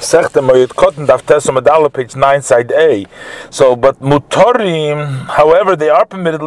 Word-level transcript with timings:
Sechte 0.00 0.40
Moyed 0.40 0.68
Katan 0.74 1.06
page 1.92 2.14
9, 2.14 2.42
side 2.42 2.70
A. 2.72 3.04
So, 3.50 3.74
but 3.74 4.00
Mutorim, 4.00 5.26
however, 5.26 5.74
they 5.74 5.88
are 5.88 6.06
permitted, 6.06 6.40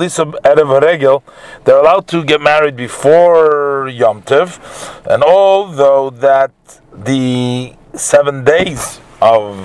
of 0.59 0.69
a 0.69 0.79
regel, 0.79 1.21
they're 1.65 1.77
allowed 1.79 2.07
to 2.07 2.23
get 2.23 2.39
married 2.39 2.77
before 2.77 3.89
Yom 3.89 4.21
Tov, 4.21 4.57
and 5.05 5.21
although 5.21 6.09
that 6.11 6.51
the 6.93 7.73
seven 7.93 8.45
days 8.45 9.01
of 9.21 9.57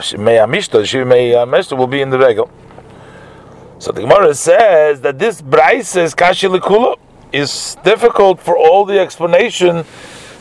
Shemei 0.00 0.40
uh, 0.40 0.46
Amishta 1.44 1.76
will 1.76 1.86
be 1.88 2.00
in 2.00 2.10
the 2.10 2.18
regel. 2.18 2.48
So 3.80 3.92
the 3.92 4.02
Gemara 4.02 4.34
says 4.34 5.00
that 5.00 5.18
this 5.18 5.42
Braisa 5.42 6.02
is 6.02 6.14
Kashi 6.14 6.48
is 7.32 7.76
difficult 7.84 8.40
for 8.40 8.56
all 8.56 8.84
the 8.84 8.98
explanation 8.98 9.84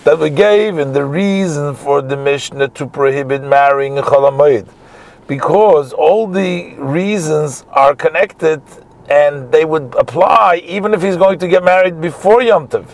that 0.06 0.20
we 0.20 0.30
gave 0.30 0.78
and 0.78 0.96
the 0.96 1.04
reason 1.04 1.74
for 1.74 2.00
the 2.00 2.16
Mishnah 2.16 2.68
to 2.70 2.86
prohibit 2.86 3.42
marrying 3.42 3.98
a 3.98 4.04
Chalamayid. 4.04 4.68
Because 5.28 5.94
all 5.94 6.28
the 6.28 6.76
reasons 6.78 7.66
are 7.72 7.96
connected 7.96 8.62
and 9.10 9.52
they 9.52 9.66
would 9.66 9.96
apply 9.96 10.62
even 10.64 10.94
if 10.94 11.02
he's 11.02 11.18
going 11.18 11.40
to 11.40 11.48
get 11.48 11.64
married 11.64 12.00
before 12.00 12.44
Yom 12.44 12.68
Tov. 12.68 12.88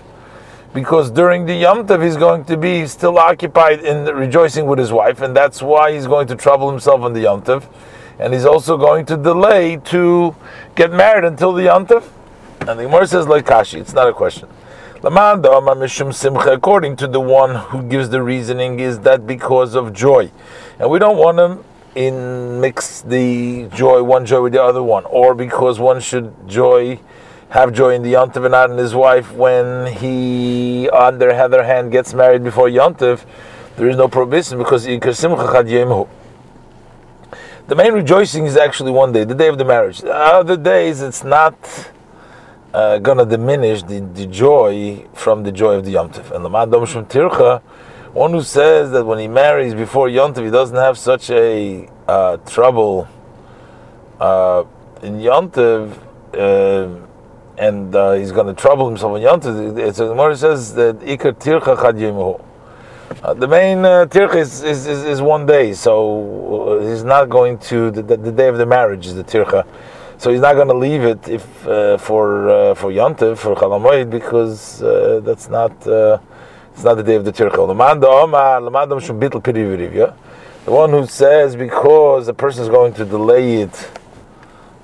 Because 0.73 1.11
during 1.11 1.45
the 1.45 1.53
Yom 1.53 1.85
Tov 1.85 2.01
he's 2.01 2.15
going 2.15 2.45
to 2.45 2.55
be 2.55 2.87
still 2.87 3.19
occupied 3.19 3.81
in 3.81 4.05
rejoicing 4.05 4.65
with 4.65 4.79
his 4.79 4.93
wife, 4.93 5.19
and 5.19 5.35
that's 5.35 5.61
why 5.61 5.91
he's 5.91 6.07
going 6.07 6.27
to 6.27 6.35
trouble 6.35 6.71
himself 6.71 7.01
on 7.01 7.11
the 7.11 7.19
Yom 7.21 7.41
Tov. 7.41 7.65
And 8.19 8.33
he's 8.33 8.45
also 8.45 8.77
going 8.77 9.05
to 9.07 9.17
delay 9.17 9.75
to 9.85 10.33
get 10.75 10.93
married 10.93 11.25
until 11.25 11.51
the 11.51 11.63
Yom 11.63 11.87
Tov. 11.87 12.09
And 12.61 12.79
the 12.79 12.83
Gemara 12.83 13.05
says, 13.05 13.27
like 13.27 13.45
Kashi, 13.45 13.79
it's 13.79 13.93
not 13.93 14.07
a 14.07 14.13
question. 14.13 14.47
According 15.03 16.95
to 16.97 17.07
the 17.07 17.19
one 17.19 17.55
who 17.55 17.81
gives 17.81 18.09
the 18.09 18.21
reasoning, 18.21 18.79
is 18.79 18.99
that 18.99 19.25
because 19.25 19.73
of 19.73 19.93
joy, 19.93 20.29
and 20.77 20.91
we 20.91 20.99
don't 20.99 21.17
want 21.17 21.37
to 21.39 21.57
in 21.95 22.61
mix 22.61 23.01
the 23.01 23.67
joy 23.73 24.03
one 24.03 24.27
joy 24.27 24.41
with 24.41 24.53
the 24.53 24.61
other 24.61 24.83
one, 24.83 25.03
or 25.05 25.33
because 25.33 25.79
one 25.79 25.99
should 26.01 26.31
joy 26.47 26.99
have 27.49 27.73
joy 27.73 27.95
in 27.95 28.03
the 28.03 28.13
yontiv 28.13 28.45
and 28.45 28.51
not 28.51 28.69
in 28.69 28.77
his 28.77 28.93
wife 28.93 29.33
when 29.33 29.87
he, 29.93 30.87
on 30.89 31.17
the 31.17 31.35
other 31.35 31.63
hand, 31.63 31.91
gets 31.91 32.13
married 32.13 32.43
before 32.43 32.69
yontiv. 32.69 33.25
There 33.77 33.89
is 33.89 33.97
no 33.97 34.07
prohibition 34.07 34.59
because 34.59 34.85
the 34.85 34.99
main 37.75 37.93
rejoicing 37.93 38.45
is 38.45 38.55
actually 38.55 38.91
one 38.91 39.11
day, 39.11 39.23
the 39.23 39.33
day 39.33 39.47
of 39.47 39.57
the 39.57 39.65
marriage. 39.65 40.01
The 40.01 40.13
other 40.13 40.57
days, 40.57 41.01
it's 41.01 41.23
not 41.23 41.55
uh, 42.73 42.99
gonna 42.99 43.25
diminish 43.25 43.83
the, 43.83 43.99
the 43.99 44.25
joy 44.25 45.05
from 45.13 45.43
the 45.43 45.51
joy 45.51 45.73
of 45.73 45.85
the 45.85 45.91
Yom 45.91 46.09
Tov. 46.09 46.31
And 46.31 46.43
the 46.43 46.49
Madam 46.49 46.85
Shum 46.85 47.05
Tircha, 47.05 47.61
one 48.13 48.31
who 48.31 48.41
says 48.41 48.91
that 48.91 49.05
when 49.05 49.19
he 49.19 49.27
marries 49.27 49.73
before 49.73 50.09
Yom 50.09 50.33
Tov, 50.33 50.45
he 50.45 50.51
doesn't 50.51 50.77
have 50.77 50.97
such 50.97 51.29
a 51.29 51.89
uh, 52.07 52.37
trouble 52.37 53.07
uh, 54.19 54.63
in 55.01 55.19
Yom 55.19 55.49
Tov, 55.51 55.97
uh, 56.33 57.07
and 57.57 57.95
uh, 57.95 58.13
he's 58.13 58.31
to 58.31 58.53
trouble 58.53 58.87
himself 58.87 59.15
in 59.17 59.23
Yom 59.23 59.41
Tov. 59.41 59.77
It's, 59.77 59.97
the 59.97 60.07
Gemara 60.07 60.35
says 60.37 60.73
that 60.75 60.99
Ikar 60.99 61.33
Tircha 61.33 61.75
Chad. 61.81 62.47
Uh, 63.23 63.33
the 63.33 63.47
main 63.47 63.79
uh, 63.85 64.05
tircha 64.05 64.37
is, 64.37 64.63
is, 64.63 64.87
is, 64.87 65.03
is, 65.03 65.21
one 65.21 65.45
day, 65.45 65.73
so 65.73 66.79
uh, 66.79 66.87
he's 66.87 67.03
not 67.03 67.29
going 67.29 67.57
to 67.57 67.91
the, 67.91 68.01
the, 68.01 68.17
the, 68.17 68.31
day 68.31 68.47
of 68.47 68.57
the 68.57 68.65
marriage 68.65 69.05
is 69.05 69.13
the 69.13 69.23
tircha. 69.23 69.65
So 70.21 70.29
he's 70.29 70.39
not 70.39 70.53
going 70.53 70.67
to 70.67 70.75
leave 70.75 71.01
it 71.01 71.27
if 71.27 71.67
uh, 71.67 71.97
for 71.97 72.47
uh, 72.47 72.75
for 72.75 72.91
Yontif 72.91 73.39
for 73.39 73.55
Chalamoid 73.55 74.11
because 74.11 74.83
uh, 74.83 75.19
that's 75.23 75.49
not 75.49 75.71
uh, 75.87 76.19
it's 76.71 76.83
not 76.83 76.93
the 76.93 77.01
day 77.01 77.15
of 77.15 77.25
the 77.25 77.31
Tirchel. 77.31 77.65
The 80.63 80.71
one 80.71 80.91
who 80.91 81.07
says 81.07 81.55
because 81.55 82.27
the 82.27 82.35
person 82.35 82.61
is 82.61 82.69
going 82.69 82.93
to 82.93 83.03
delay 83.03 83.63
it 83.63 83.91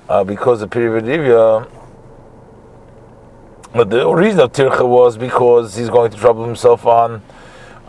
uh, 0.08 0.24
because 0.24 0.60
of 0.60 0.70
Pirivirivya, 0.70 1.70
but 3.74 3.90
the 3.90 4.08
reason 4.12 4.40
of 4.40 4.50
Tircha 4.50 4.88
was 4.88 5.16
because 5.16 5.76
he's 5.76 5.88
going 5.88 6.10
to 6.10 6.16
trouble 6.16 6.44
himself 6.44 6.84
on 6.84 7.22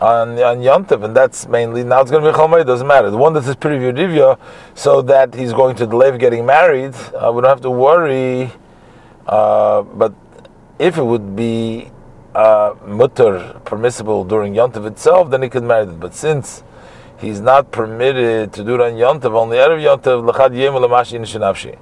on 0.02 0.40
on 0.40 0.60
Yontiv, 0.60 1.04
and 1.04 1.16
that's 1.16 1.48
mainly 1.48 1.84
now 1.84 2.02
it's 2.02 2.12
going 2.12 2.24
to 2.24 2.32
be 2.32 2.38
Chalmei. 2.38 2.66
Doesn't 2.66 2.88
matter. 2.88 3.10
The 3.10 3.18
one 3.18 3.34
that 3.34 3.44
says 3.44 3.56
Divya, 3.56 4.40
so 4.76 5.02
that 5.04 5.34
he's 5.34 5.54
going 5.54 5.76
to 5.78 5.86
delay 5.86 6.18
getting 6.18 6.46
married. 6.46 6.96
Uh, 7.14 7.32
we 7.34 7.42
don't 7.42 7.50
have 7.50 7.62
to 7.62 7.72
worry. 7.72 8.52
Uh, 9.28 9.84
but 9.84 10.14
if 10.80 10.98
it 10.98 11.04
would 11.04 11.36
be 11.36 11.92
uh, 12.34 12.74
mutter 12.86 13.60
permissible 13.66 14.24
during 14.24 14.54
Yontiv 14.54 14.86
itself, 14.88 15.30
then 15.30 15.42
he 15.42 15.50
could 15.50 15.64
marry 15.64 15.84
it. 15.84 16.00
But 16.00 16.14
since 16.14 16.64
he's 17.18 17.42
not 17.42 17.72
permitted 17.72 18.54
to 18.54 18.64
do 18.64 18.76
it 18.76 18.81
on 18.81 18.94
Yontiv, 18.94 19.34
only 19.34 19.58
Erev 19.58 20.31
lechad 20.31 20.56
yem 20.56 21.78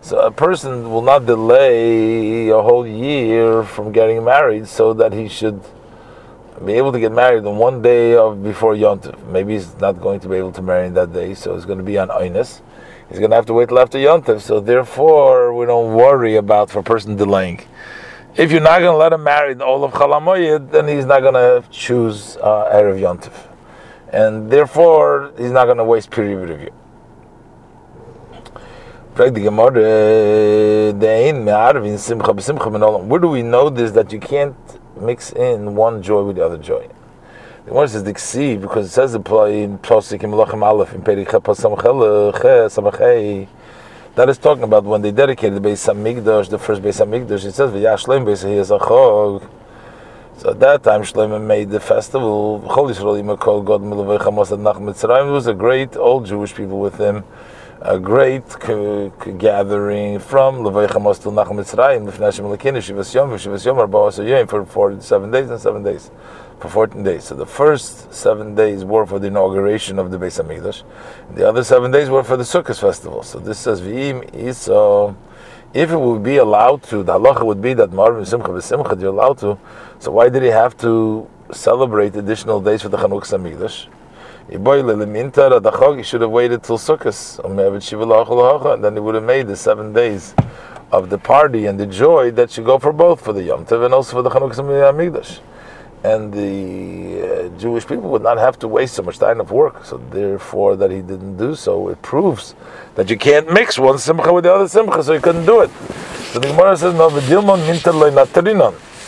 So 0.00 0.18
a 0.18 0.30
person 0.32 0.90
will 0.90 1.02
not 1.02 1.26
delay 1.26 2.48
a 2.48 2.60
whole 2.60 2.86
year 2.86 3.62
from 3.62 3.92
getting 3.92 4.24
married, 4.24 4.66
so 4.66 4.92
that 4.94 5.12
he 5.12 5.28
should 5.28 5.62
be 6.64 6.74
able 6.74 6.92
to 6.92 7.00
get 7.00 7.12
married 7.12 7.44
on 7.44 7.56
one 7.58 7.82
day 7.82 8.14
of 8.14 8.42
before 8.42 8.74
Yontif. 8.74 9.26
Maybe 9.26 9.54
he's 9.54 9.74
not 9.80 10.00
going 10.00 10.20
to 10.20 10.28
be 10.28 10.36
able 10.36 10.52
to 10.52 10.62
marry 10.62 10.86
in 10.86 10.94
that 10.94 11.12
day, 11.12 11.34
so 11.34 11.54
it's 11.56 11.64
going 11.64 11.78
to 11.78 11.84
be 11.84 11.98
on 11.98 12.08
Einis. 12.08 12.60
He's 13.08 13.18
going 13.18 13.30
to 13.30 13.36
have 13.36 13.46
to 13.46 13.52
wait 13.52 13.68
till 13.68 13.78
after 13.78 13.98
Yontif. 13.98 14.40
So 14.40 14.60
therefore, 14.60 15.54
we 15.54 15.66
don't 15.66 15.94
worry 15.94 16.36
about 16.36 16.70
for 16.70 16.78
a 16.78 16.82
person 16.82 17.16
delaying. 17.16 17.60
If 18.36 18.50
you're 18.50 18.62
not 18.62 18.78
going 18.78 18.92
to 18.92 18.96
let 18.96 19.12
him 19.12 19.24
marry 19.24 19.54
all 19.60 19.84
of 19.84 19.92
Chalamoyed, 19.92 20.70
then 20.70 20.88
he's 20.88 21.04
not 21.04 21.20
going 21.20 21.34
to 21.34 21.64
choose 21.70 22.36
uh, 22.38 22.70
Erev 22.72 22.98
Yontif. 22.98 23.48
And 24.10 24.50
therefore, 24.50 25.32
he's 25.36 25.50
not 25.50 25.66
going 25.66 25.78
to 25.78 25.84
waste 25.84 26.10
period 26.10 26.42
of 26.42 26.48
review. 26.48 26.70
Where 29.14 29.30
do 33.18 33.28
we 33.28 33.42
know 33.42 33.68
this 33.68 33.90
that 33.92 34.10
you 34.10 34.20
can't 34.20 34.56
mix 35.02 35.32
in 35.32 35.74
one 35.74 36.02
joy 36.02 36.22
with 36.22 36.36
the 36.36 36.44
other 36.44 36.58
joy. 36.58 36.88
The 37.66 37.74
one 37.74 37.86
says 37.86 38.02
the 38.02 38.14
ksiv 38.14 38.60
because 38.60 38.86
it 38.86 38.90
says 38.90 39.14
in 39.14 39.22
Posik 39.22 40.24
in 40.24 40.62
Aleph 40.62 40.94
in 40.94 41.02
Perikha 41.02 41.42
Pasamchei. 41.42 43.48
That 44.14 44.28
is 44.28 44.38
talking 44.38 44.64
about 44.64 44.84
when 44.84 45.02
they 45.02 45.10
dedicated 45.10 45.62
the 45.62 45.68
Beis 45.68 45.86
Hamikdash, 45.86 46.50
the 46.50 46.58
first 46.58 46.82
Beis 46.82 47.04
Hamikdash. 47.04 47.44
It 47.44 47.52
says 47.52 47.70
v'yashleim 47.70 48.24
Beis 48.24 48.44
Hiyazachog. 48.44 49.48
So 50.38 50.50
at 50.50 50.60
that 50.60 50.82
time, 50.82 51.02
Shlomo 51.02 51.40
made 51.40 51.70
the 51.70 51.78
festival. 51.78 52.58
There 52.58 52.84
was 55.32 55.46
a 55.46 55.54
great 55.54 55.96
old 55.96 56.26
Jewish 56.26 56.54
people 56.54 56.80
with 56.80 56.98
him 56.98 57.24
a 57.84 57.98
great 57.98 58.48
gathering 59.38 60.20
from 60.20 60.58
Levei 60.58 60.88
Chamos 60.88 61.20
till 61.20 61.32
Nachal 61.32 61.54
Mitzrayim, 61.54 62.08
Lefnashim 62.08 62.56
Lekin, 62.56 62.76
Shivas 62.76 63.12
Yom, 63.12 63.30
Shivas 63.30 63.66
Yom, 63.66 63.76
Arba 63.76 64.22
Yom, 64.22 64.46
for 64.46 64.64
47 64.64 65.30
days 65.32 65.50
and 65.50 65.60
7 65.60 65.82
days, 65.82 66.12
for 66.60 66.68
14 66.68 67.02
days. 67.02 67.24
So 67.24 67.34
the 67.34 67.44
first 67.44 68.14
7 68.14 68.54
days 68.54 68.84
were 68.84 69.04
for 69.04 69.18
the 69.18 69.26
inauguration 69.26 69.98
of 69.98 70.12
the 70.12 70.16
Beis 70.16 70.40
HaMikdash, 70.40 70.84
the 71.34 71.48
other 71.48 71.64
7 71.64 71.90
days 71.90 72.08
were 72.08 72.22
for 72.22 72.36
the 72.36 72.44
Sukkot 72.44 72.78
festival. 72.78 73.24
So 73.24 73.40
this 73.40 73.58
says, 73.58 73.80
V'im 73.80 74.30
Iso, 74.30 75.16
if 75.74 75.90
it 75.90 75.98
would 75.98 76.22
be 76.22 76.36
allowed 76.36 76.84
to, 76.84 77.02
the 77.02 77.18
halacha 77.18 77.44
would 77.44 77.60
be 77.60 77.74
that 77.74 77.90
Marvin 77.90 78.24
Simcha 78.24 78.50
V'Simcha, 78.50 79.00
you're 79.00 79.10
allowed 79.10 79.38
to, 79.38 79.58
so 79.98 80.12
why 80.12 80.28
did 80.28 80.44
he 80.44 80.50
have 80.50 80.76
to 80.78 81.28
celebrate 81.50 82.14
additional 82.14 82.60
days 82.60 82.82
for 82.82 82.90
the 82.90 82.96
Chanukah 82.96 83.26
Hamikdash? 83.26 83.88
He 84.48 84.56
should 84.56 86.20
have 86.20 86.30
waited 86.30 86.62
till 86.62 86.78
Sukkot, 86.78 88.74
and 88.74 88.84
then 88.84 88.94
he 88.94 89.00
would 89.00 89.14
have 89.14 89.24
made 89.24 89.46
the 89.46 89.56
seven 89.56 89.92
days 89.92 90.34
of 90.92 91.08
the 91.08 91.18
party 91.18 91.66
and 91.66 91.78
the 91.80 91.86
joy 91.86 92.30
that 92.32 92.50
should 92.50 92.66
go 92.66 92.78
for 92.78 92.92
both, 92.92 93.20
for 93.22 93.32
the 93.32 93.42
Yom 93.42 93.64
Tov 93.64 93.84
and 93.84 93.94
also 93.94 94.16
for 94.16 94.22
the 94.22 94.30
Chanukah 94.30 94.54
Hamikdash. 94.54 95.40
And 96.04 96.32
the 96.32 97.22
uh, 97.22 97.58
Jewish 97.58 97.86
people 97.86 98.10
would 98.10 98.22
not 98.22 98.36
have 98.36 98.58
to 98.58 98.68
waste 98.68 98.94
so 98.94 99.02
much 99.02 99.18
time 99.18 99.40
of 99.40 99.52
work. 99.52 99.84
So 99.84 99.98
therefore, 100.10 100.74
that 100.76 100.90
he 100.90 101.00
didn't 101.00 101.36
do 101.36 101.54
so, 101.54 101.88
it 101.88 102.02
proves 102.02 102.56
that 102.96 103.08
you 103.08 103.16
can't 103.16 103.50
mix 103.52 103.78
one 103.78 103.98
simcha 103.98 104.32
with 104.32 104.44
the 104.44 104.52
other 104.52 104.66
simcha, 104.68 105.02
so 105.02 105.14
he 105.14 105.20
couldn't 105.20 105.46
do 105.46 105.60
it. 105.60 105.70
So 106.32 106.40
the 106.40 106.48
Gemara 106.48 106.76
says, 106.76 106.94
"No, 106.94 107.06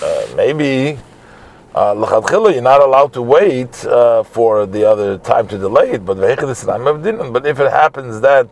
uh, 0.02 0.26
maybe 0.36 0.98
uh, 1.74 1.92
you're 2.52 2.62
not 2.62 2.80
allowed 2.80 3.12
to 3.12 3.22
wait 3.22 3.84
uh, 3.84 4.22
for 4.22 4.64
the 4.66 4.88
other 4.88 5.18
time 5.18 5.48
to 5.48 5.58
delay 5.58 5.92
it, 5.92 6.04
but 6.04 6.16
but 7.32 7.46
if 7.46 7.58
it 7.58 7.70
happens 7.70 8.20
that 8.20 8.48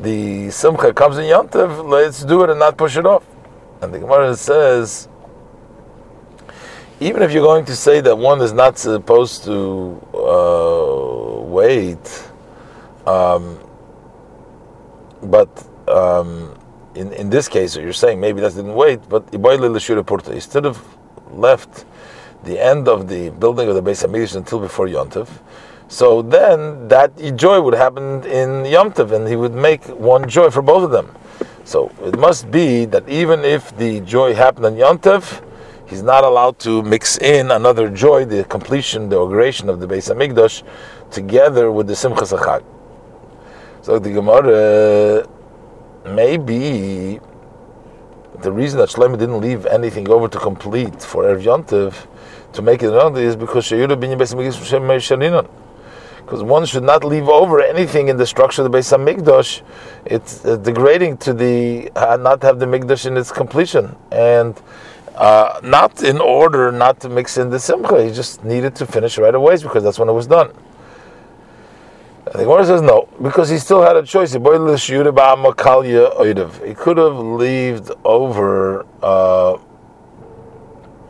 the 0.00 0.50
simcha 0.50 0.94
comes 0.94 1.18
in 1.18 1.24
yontiv, 1.24 1.86
let's 1.86 2.24
do 2.24 2.42
it 2.42 2.50
and 2.50 2.58
not 2.58 2.78
push 2.78 2.96
it 2.96 3.04
off. 3.04 3.24
And 3.82 3.92
the 3.92 3.98
Gemara 3.98 4.34
says, 4.36 5.08
even 6.98 7.22
if 7.22 7.32
you're 7.32 7.42
going 7.42 7.66
to 7.66 7.76
say 7.76 8.00
that 8.00 8.16
one 8.16 8.40
is 8.40 8.52
not 8.52 8.78
supposed 8.78 9.44
to 9.44 10.00
uh, 10.14 11.40
wait, 11.42 12.30
um, 13.06 13.58
but 15.22 15.48
um, 15.88 16.58
in 16.94 17.12
in 17.12 17.28
this 17.28 17.48
case, 17.48 17.76
you're 17.76 17.92
saying 17.92 18.18
maybe 18.18 18.40
that 18.40 18.54
didn't 18.54 18.74
wait, 18.74 19.06
but 19.10 19.28
instead 19.32 20.64
of 20.64 20.82
left 21.32 21.84
the 22.44 22.58
end 22.58 22.88
of 22.88 23.08
the 23.08 23.30
building 23.30 23.68
of 23.68 23.74
the 23.74 23.82
Beis 23.82 24.06
Hamikdash 24.06 24.36
until 24.36 24.60
before 24.60 24.86
Yontif. 24.86 25.28
So 25.88 26.22
then 26.22 26.88
that 26.88 27.16
joy 27.36 27.60
would 27.60 27.74
happen 27.74 28.24
in 28.24 28.64
Yom 28.64 28.92
Tov, 28.92 29.12
and 29.12 29.26
he 29.26 29.36
would 29.36 29.54
make 29.54 29.84
one 29.86 30.28
joy 30.28 30.50
for 30.50 30.62
both 30.62 30.84
of 30.84 30.90
them. 30.90 31.14
So 31.64 31.90
it 32.04 32.18
must 32.18 32.50
be 32.50 32.84
that 32.86 33.08
even 33.08 33.44
if 33.44 33.76
the 33.76 34.00
joy 34.00 34.34
happened 34.34 34.66
on 34.66 34.76
Yom 34.76 34.98
Tov, 34.98 35.44
he's 35.86 36.02
not 36.02 36.24
allowed 36.24 36.58
to 36.60 36.82
mix 36.82 37.18
in 37.18 37.50
another 37.50 37.88
joy, 37.90 38.24
the 38.24 38.44
completion, 38.44 39.08
the 39.08 39.16
inauguration 39.16 39.68
of 39.68 39.80
the 39.80 39.86
Beis 39.86 40.14
Hamikdash, 40.14 40.62
together 41.10 41.72
with 41.72 41.88
the 41.88 41.94
Simchas 41.94 42.38
Achag. 42.38 42.64
So 43.82 43.98
the 43.98 44.10
Gemara, 44.12 45.26
maybe 46.14 47.18
the 48.40 48.52
reason 48.52 48.78
that 48.78 48.90
Shlomo 48.90 49.18
didn't 49.18 49.40
leave 49.40 49.66
anything 49.66 50.08
over 50.08 50.28
to 50.28 50.38
complete 50.38 51.02
for 51.02 51.24
Erev 51.24 51.42
Yontiv 51.42 52.06
to 52.52 52.62
make 52.62 52.82
it 52.82 52.88
another 52.88 53.20
is 53.20 53.36
because 53.36 53.66
because 56.30 56.44
one 56.44 56.64
should 56.64 56.84
not 56.84 57.02
leave 57.02 57.28
over 57.28 57.60
anything 57.60 58.06
in 58.06 58.16
the 58.16 58.26
structure 58.26 58.62
of 58.62 58.70
the 58.70 58.78
Beis 58.78 58.96
Hamikdash. 58.96 59.62
It's 60.04 60.44
uh, 60.44 60.54
degrading 60.56 61.16
to 61.18 61.32
the 61.32 61.90
uh, 61.96 62.16
not 62.18 62.40
have 62.42 62.60
the 62.60 62.66
Mikdash 62.66 63.06
in 63.06 63.16
its 63.16 63.32
completion, 63.32 63.96
and 64.12 64.56
uh, 65.16 65.58
not 65.64 66.04
in 66.04 66.20
order 66.20 66.70
not 66.70 67.00
to 67.00 67.08
mix 67.08 67.36
in 67.36 67.50
the 67.50 67.58
Simcha. 67.58 68.04
He 68.04 68.12
just 68.12 68.44
needed 68.44 68.76
to 68.76 68.86
finish 68.86 69.18
right 69.18 69.34
away 69.34 69.56
because 69.56 69.82
that's 69.82 69.98
when 69.98 70.08
it 70.08 70.12
was 70.12 70.28
done. 70.28 70.52
The 72.26 72.44
Gemara 72.44 72.64
says 72.64 72.80
no, 72.80 73.08
because 73.20 73.48
he 73.48 73.58
still 73.58 73.82
had 73.82 73.96
a 73.96 74.04
choice. 74.04 74.32
He 74.32 74.38
could 74.38 74.62
have 76.96 77.16
left 77.16 77.90
over 78.04 78.86
uh, 79.02 79.58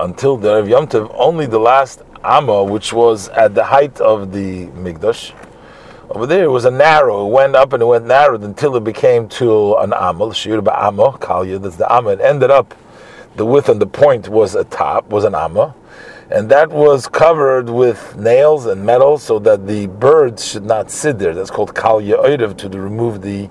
until 0.04 0.36
the 0.36 0.54
Rav 0.56 0.68
Yom 0.68 0.86
Tov 0.86 1.14
only 1.14 1.46
the 1.46 1.58
last 1.58 2.02
Amma, 2.22 2.64
which 2.64 2.92
was 2.92 3.28
at 3.30 3.54
the 3.54 3.64
height 3.64 4.00
of 4.00 4.32
the 4.32 4.66
Mikdash. 4.68 5.32
Over 6.10 6.26
there 6.26 6.44
it 6.44 6.50
was 6.50 6.64
a 6.64 6.70
narrow, 6.70 7.26
it 7.26 7.30
went 7.30 7.54
up 7.54 7.72
and 7.72 7.82
it 7.82 7.86
went 7.86 8.06
narrowed 8.06 8.42
until 8.42 8.76
it 8.76 8.84
became 8.84 9.28
to 9.28 9.76
an 9.76 9.92
Amma, 9.92 10.34
Shir 10.34 10.58
Amma, 10.58 11.12
Kalya, 11.12 11.62
that's 11.62 11.76
the 11.76 11.90
Amma. 11.92 12.10
It 12.10 12.20
ended 12.20 12.50
up, 12.50 12.74
the 13.36 13.46
width 13.46 13.68
and 13.68 13.80
the 13.80 13.86
point 13.86 14.28
was 14.28 14.54
a 14.54 14.64
top, 14.64 15.08
was 15.08 15.24
an 15.24 15.34
Amma 15.34 15.74
and 16.30 16.48
that 16.48 16.70
was 16.70 17.08
covered 17.08 17.68
with 17.68 18.16
nails 18.16 18.66
and 18.66 18.86
metal 18.86 19.18
so 19.18 19.40
that 19.40 19.66
the 19.66 19.88
birds 19.88 20.46
should 20.46 20.64
not 20.64 20.88
sit 20.90 21.18
there. 21.18 21.34
That's 21.34 21.50
called 21.50 21.74
kal 21.74 22.00
ya'orev 22.00 22.56
to 22.58 22.68
remove 22.68 23.20
the 23.20 23.50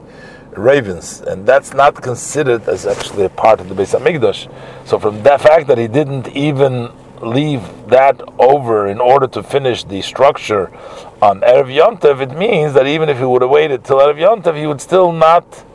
ravens, 0.56 1.22
and 1.22 1.46
that's 1.46 1.74
not 1.74 2.02
considered 2.02 2.68
as 2.68 2.86
actually 2.86 3.26
a 3.26 3.30
part 3.30 3.60
of 3.60 3.70
the 3.70 3.76
Beis 3.76 3.98
Hamikdash. 3.98 4.52
So 4.86 5.00
from 5.00 5.24
that 5.24 5.42
fact 5.42 5.68
that 5.68 5.78
he 5.78 5.88
didn't 5.88 6.28
even 6.30 6.92
leave 7.22 7.62
that 7.88 8.22
over 8.40 8.88
in 8.88 9.00
order 9.00 9.28
to 9.28 9.44
finish 9.44 9.84
the 9.84 10.02
structure 10.02 10.72
on 11.22 11.42
Erev 11.42 11.74
Yontev, 11.74 12.22
it 12.22 12.38
means 12.38 12.74
that 12.74 12.88
even 12.88 13.10
if 13.10 13.18
he 13.18 13.26
would 13.26 13.42
have 13.42 13.52
waited 13.52 13.84
till 13.84 13.98
Erev 13.98 14.16
Yontev, 14.16 14.58
he 14.58 14.66
would 14.66 14.82
still 14.82 15.12
not 15.12 15.66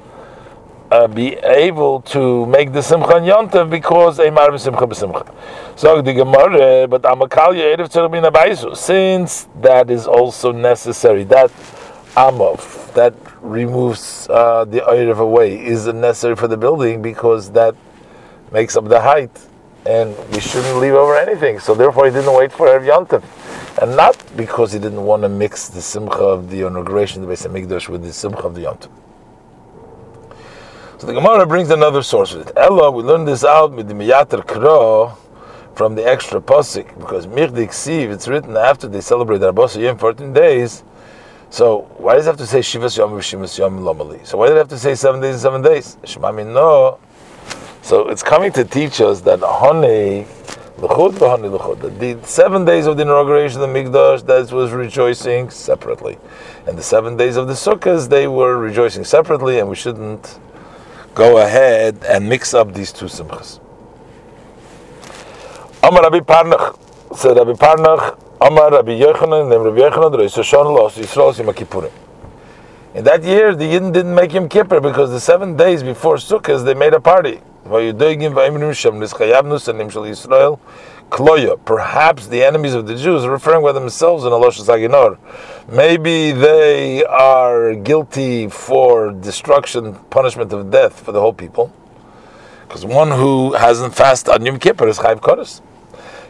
uh, 0.91 1.09
be 1.09 1.35
able 1.35 2.01
to 2.03 2.47
make 2.47 2.73
the 2.73 2.83
Simcha 2.83 3.17
and 3.17 3.27
Yontev 3.27 3.69
because 3.71 4.19
Marvin 4.19 4.59
Simcha 4.59 4.87
b'Simcha. 4.87 5.33
So 5.77 6.01
the 6.01 6.13
Gemara, 6.13 6.87
but 6.87 7.03
Amakalya 7.03 7.77
Erev 7.77 7.91
Tzerubin 7.91 8.31
Abaisu, 8.31 8.77
since 8.77 9.49
that 9.61 9.91
is 9.91 10.07
also 10.07 10.53
necessary, 10.53 11.25
that 11.25 11.51
Amov, 12.17 12.93
that 12.95 13.15
removes 13.41 14.29
uh, 14.31 14.65
the 14.65 14.81
Erev 14.81 15.19
away, 15.19 15.65
is 15.65 15.87
necessary 15.87 16.37
for 16.37 16.47
the 16.47 16.57
building 16.57 17.03
because 17.03 17.51
that 17.53 17.75
makes 18.53 18.77
up 18.77 18.89
the 18.89 19.01
height, 19.01 19.31
and 19.85 20.17
we 20.31 20.41
shouldn't 20.41 20.79
leave 20.79 20.95
over 20.95 21.17
anything. 21.17 21.59
So 21.59 21.75
therefore, 21.75 22.07
he 22.07 22.13
didn't 22.13 22.35
wait 22.35 22.53
for 22.53 22.69
Erev 22.69 22.87
Yontev. 22.87 23.83
And 23.83 23.97
not 23.97 24.17
because 24.37 24.73
he 24.73 24.79
didn't 24.79 25.05
want 25.05 25.25
to 25.25 25.29
mix 25.29 25.69
the 25.69 25.83
Simcha 25.83 26.23
of 26.23 26.51
the 26.51 26.65
inauguration 26.65 27.23
of 27.23 27.29
the 27.29 27.35
Beis 27.35 27.47
Hamikdash 27.47 27.89
with 27.89 28.03
the 28.03 28.13
Simcha 28.13 28.43
of 28.43 28.55
the 28.55 28.63
Yontev. 28.63 28.91
So 30.99 31.09
the 31.09 31.15
Gemara 31.15 31.45
brings 31.45 31.71
another 31.71 32.03
source 32.05 32.33
with 32.33 32.49
it. 32.49 32.57
Ella, 32.57 32.93
we 32.93 33.03
learned 33.03 33.27
this 33.27 33.45
out 33.45 33.73
with 33.73 33.89
the 33.89 33.95
Miyater 33.95 34.47
Kro 34.47 35.19
from 35.75 35.97
the 35.97 36.07
extra 36.07 36.41
posik 36.41 36.97
because 37.01 37.27
Mirdik 37.27 37.71
Siv, 37.71 38.13
it's 38.13 38.29
written 38.29 38.57
after 38.57 38.87
they 38.87 39.01
celebrate 39.01 39.41
Arbosa 39.41 39.83
Yom 39.83 39.99
14 39.99 40.33
days. 40.33 40.85
So 41.55 41.83
why 41.99 42.17
does 42.17 42.27
it 42.27 42.31
have 42.31 42.37
to 42.39 42.49
say 42.49 42.59
Shivas 42.59 42.99
Yom 42.99 43.13
Shivas 43.13 43.57
Yom 43.57 43.79
Lomali? 43.79 44.27
So 44.27 44.37
why 44.37 44.49
did 44.49 44.57
it 44.57 44.59
have 44.59 44.69
to 44.71 44.77
say 44.77 44.97
seven 44.97 45.21
days 45.21 45.35
and 45.35 45.41
seven 45.41 45.63
days? 45.63 45.97
Shemami 46.03 46.45
no. 46.53 46.99
So 47.81 48.09
it's 48.09 48.25
coming 48.25 48.51
to 48.55 48.65
teach 48.65 49.01
us 49.01 49.21
that 49.21 49.39
Honey 49.39 50.27
the 50.79 52.19
seven 52.25 52.65
days 52.65 52.87
of 52.87 52.97
the 52.97 53.03
inauguration 53.05 53.61
of 53.63 53.73
the 53.73 53.73
Mikdash, 53.73 54.27
that 54.27 54.51
was 54.53 54.73
rejoicing 54.73 55.49
separately. 55.49 56.19
And 56.67 56.77
the 56.77 56.83
seven 56.83 57.17
days 57.17 57.37
of 57.37 57.47
the 57.47 57.53
Sukkahs, 57.53 58.09
they 58.09 58.27
were 58.27 58.59
rejoicing 58.59 59.05
separately, 59.05 59.61
and 59.61 59.69
we 59.69 59.77
shouldn't 59.77 60.41
go 61.15 61.39
ahead 61.39 62.03
and 62.09 62.29
mix 62.29 62.53
up 62.53 62.75
these 62.75 62.91
two 62.91 63.07
simchas. 63.07 63.61
Amar 65.85 66.03
Rabbi 66.03 66.19
Parnach 66.19 66.77
said 67.17 67.37
Rabbi 67.37 67.53
Parnach 67.53 68.34
Amar 68.45 68.71
Rabbi 68.73 68.93
and 68.93 69.01
Rabbi 69.03 69.81
Hashanah 69.81 70.91
Yisrael 70.91 71.39
Yom. 71.39 71.91
In 72.95 73.05
that 73.05 73.25
year, 73.25 73.55
the 73.55 73.65
Yidden 73.65 73.91
didn't 73.91 74.15
make 74.15 74.35
Yom 74.35 74.51
Kippur 74.51 74.83
because 74.83 75.11
the 75.11 75.19
seven 75.19 75.57
days 75.57 75.83
before 75.83 76.17
Sukkot 76.17 76.63
they 76.63 76.75
made 76.75 76.93
a 76.93 77.01
party. 77.01 77.41
Perhaps 81.65 82.27
the 82.27 82.45
enemies 82.45 82.75
of 82.75 82.87
the 82.87 82.95
Jews 82.97 83.25
are 83.25 83.31
referring 83.31 83.63
by 83.63 83.73
themselves 83.73 84.25
in 84.25 84.31
Alosh 84.31 84.61
Zaginor. 84.63 85.17
Maybe 85.73 86.33
they 86.33 87.03
are 87.07 87.75
guilty 87.75 88.49
for 88.49 89.13
destruction, 89.13 89.95
punishment 90.11 90.53
of 90.53 90.71
death 90.71 91.01
for 91.01 91.13
the 91.13 91.21
whole 91.23 91.33
people. 91.33 91.73
Because 92.69 92.85
one 92.85 93.11
who 93.11 93.55
hasn't 93.55 93.95
fasted 93.95 94.35
on 94.35 94.45
Yom 94.45 94.59
Kippur 94.59 94.87
is 94.87 94.99
Chayv 94.99 95.21
Kodesh. 95.21 95.63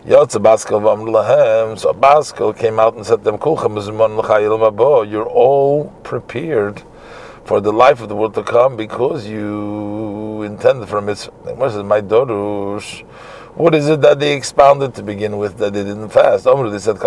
Yotze 0.06 0.38
Baskel 0.38 0.82
Lahem. 0.82 1.78
So 1.78 1.94
Baskel 1.94 2.54
came 2.54 2.78
out 2.78 2.94
and 2.94 3.06
said 3.06 3.24
to 3.24 3.30
them, 3.30 3.38
You're 5.10 5.26
all 5.26 5.84
prepared 6.02 6.82
for 7.44 7.62
the 7.62 7.72
life 7.72 8.02
of 8.02 8.10
the 8.10 8.14
world 8.14 8.34
to 8.34 8.42
come 8.42 8.76
because 8.76 9.26
you 9.26 10.42
intended 10.42 10.90
for 10.90 10.98
a 10.98 11.02
mitzvah. 11.02 11.32
My 11.84 12.02
dorush. 12.02 13.00
What 13.54 13.74
is 13.74 13.88
it 13.88 14.02
that 14.02 14.18
they 14.18 14.34
expounded 14.34 14.94
to 14.96 15.02
begin 15.02 15.38
with 15.38 15.56
that 15.56 15.72
they 15.72 15.84
didn't 15.84 16.10
fast? 16.10 16.44
Omru, 16.44 16.70
they 16.70 16.80
said 16.80 16.98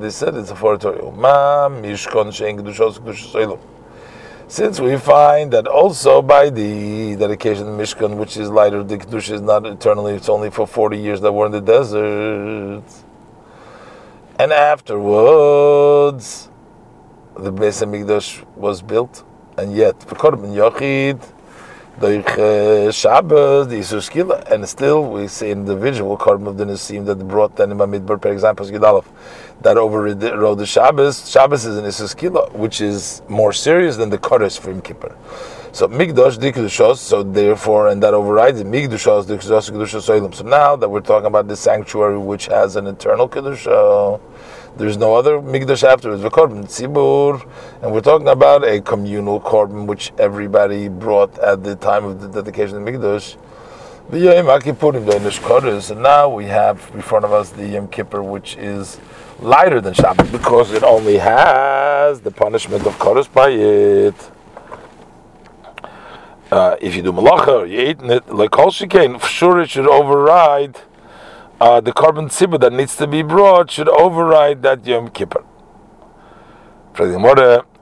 They 0.00 0.10
said 0.10 0.34
it's 0.34 0.50
a 0.50 0.56
foratory. 0.56 1.02
Ma 1.14 1.68
mishkon 1.68 2.28
shein 2.28 2.58
kedushos 2.58 3.00
kedushos 3.00 3.58
since 4.54 4.78
we 4.78 4.96
find 4.96 5.52
that 5.52 5.66
also 5.66 6.22
by 6.22 6.48
the 6.48 7.16
dedication 7.16 7.66
of 7.66 7.76
Mishkan, 7.76 8.16
which 8.18 8.36
is 8.36 8.48
lighter, 8.48 8.84
the 8.84 8.98
Kedusha 8.98 9.32
is 9.32 9.40
not 9.40 9.66
eternally, 9.66 10.14
it's 10.14 10.28
only 10.28 10.48
for 10.48 10.64
40 10.64 10.96
years 10.96 11.20
that 11.22 11.32
we're 11.32 11.46
in 11.46 11.52
the 11.52 11.60
desert. 11.60 12.84
And 14.38 14.52
afterwards, 14.52 16.48
the 17.36 17.52
Beis 17.52 17.82
HaMikdash 17.82 18.46
was 18.54 18.80
built, 18.80 19.24
and 19.58 19.74
yet, 19.74 20.00
for 20.04 20.14
Korban 20.14 20.54
Yochid, 20.54 21.20
the 22.00 22.88
uh, 22.88 22.90
Shabbos, 22.90 23.68
the 23.68 23.76
Yisur 23.76 24.52
and 24.52 24.68
still 24.68 25.04
we 25.10 25.28
see 25.28 25.50
individual 25.50 26.16
Korban 26.18 26.48
of 26.48 26.56
the 26.56 26.64
Nisim 26.64 27.06
that 27.06 27.16
brought 27.28 27.56
then 27.56 27.70
in 27.70 27.78
Midbar, 27.78 28.20
for 28.20 28.32
example, 28.32 28.66
Gidalov, 28.66 29.04
that 29.62 29.76
overrode 29.76 30.58
the 30.58 30.66
Shabbos. 30.66 31.30
Shabbos 31.30 31.64
is 31.64 31.76
an 31.78 31.84
Yisur 31.84 32.52
which 32.52 32.80
is 32.80 33.22
more 33.28 33.52
serious 33.52 33.96
than 33.96 34.10
the 34.10 34.18
Kodesh 34.18 34.58
for 34.58 34.70
Yom 34.70 34.82
Kippur. 34.82 35.14
So 35.72 35.88
Migdosh 35.88 36.38
Dikudushos, 36.38 36.98
so 36.98 37.22
therefore, 37.22 37.88
and 37.88 38.02
that 38.02 38.14
overrides 38.14 38.60
it, 38.60 38.66
Migdushos 38.66 39.24
Dikudushos 39.24 39.70
Kedushos 39.70 40.34
So 40.34 40.44
now 40.44 40.76
that 40.76 40.88
we're 40.88 41.00
talking 41.00 41.26
about 41.26 41.48
the 41.48 41.56
sanctuary 41.56 42.18
which 42.18 42.46
has 42.46 42.76
an 42.76 42.86
eternal 42.86 43.28
Kedusha, 43.28 44.20
there's 44.76 44.96
no 44.96 45.14
other 45.14 45.38
mikdash 45.38 45.84
afterwards. 45.84 46.22
The 46.22 46.30
korban 46.30 46.64
tzibur, 46.64 47.48
and 47.82 47.92
we're 47.92 48.00
talking 48.00 48.28
about 48.28 48.64
a 48.64 48.80
communal 48.80 49.40
korban 49.40 49.86
which 49.86 50.12
everybody 50.18 50.88
brought 50.88 51.38
at 51.38 51.62
the 51.62 51.76
time 51.76 52.04
of 52.04 52.20
the 52.20 52.28
dedication 52.42 52.78
of 52.78 52.84
the 52.84 52.90
mikdash. 52.90 53.36
And 55.90 56.02
now 56.02 56.28
we 56.28 56.44
have 56.44 56.90
in 56.92 57.00
front 57.00 57.24
of 57.24 57.32
us 57.32 57.50
the 57.50 57.66
Yom 57.66 57.88
Kippur, 57.88 58.22
which 58.22 58.56
is 58.56 59.00
lighter 59.38 59.80
than 59.80 59.94
Shabbat 59.94 60.30
because 60.30 60.72
it 60.72 60.82
only 60.82 61.16
has 61.16 62.20
the 62.20 62.30
punishment 62.30 62.86
of 62.86 62.98
Kodesh 62.98 63.32
by 63.32 63.50
it. 63.50 64.30
Uh, 66.52 66.76
if 66.80 66.94
you 66.94 67.02
do 67.02 67.12
malacha, 67.12 67.68
you 67.68 67.80
eat 67.80 68.00
it 68.02 68.28
like 68.28 68.58
all 68.58 68.70
shekain, 68.70 69.22
sure 69.24 69.60
it 69.60 69.70
should 69.70 69.88
override 69.88 70.76
uh, 71.64 71.80
the 71.80 71.94
carbon 71.94 72.28
tzibur 72.28 72.60
that 72.60 72.74
needs 72.74 72.94
to 72.94 73.06
be 73.06 73.22
brought 73.22 73.70
should 73.70 73.88
override 73.88 74.60
that 74.60 74.86
Yom 74.86 75.08
Kippur. 75.08 75.42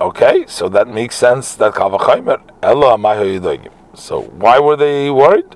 Okay, 0.00 0.44
so 0.46 0.68
that 0.68 0.86
makes 0.86 1.16
sense. 1.16 1.56
That 1.56 1.74
kavachaymer 1.74 2.40
So 3.94 4.22
why 4.44 4.60
were 4.60 4.76
they 4.76 5.10
worried? 5.10 5.50